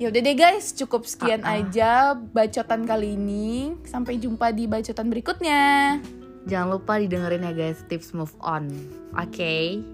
ya 0.00 0.08
udah 0.08 0.20
deh 0.24 0.34
guys. 0.34 0.72
Cukup 0.72 1.04
sekian 1.04 1.44
Ah, 1.44 1.54
ah. 1.54 1.60
aja 1.60 1.90
bacotan 2.16 2.88
kali 2.88 3.14
ini. 3.14 3.76
Sampai 3.84 4.16
jumpa 4.16 4.50
di 4.50 4.64
bacotan 4.64 5.12
berikutnya. 5.12 6.00
Jangan 6.48 6.68
lupa 6.72 6.96
didengerin 6.96 7.44
ya 7.44 7.52
guys. 7.52 7.84
Tips 7.86 8.16
move 8.16 8.32
on. 8.40 8.72
Oke. 9.14 9.84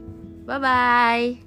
Bye 0.47 0.62
bye 0.62 1.46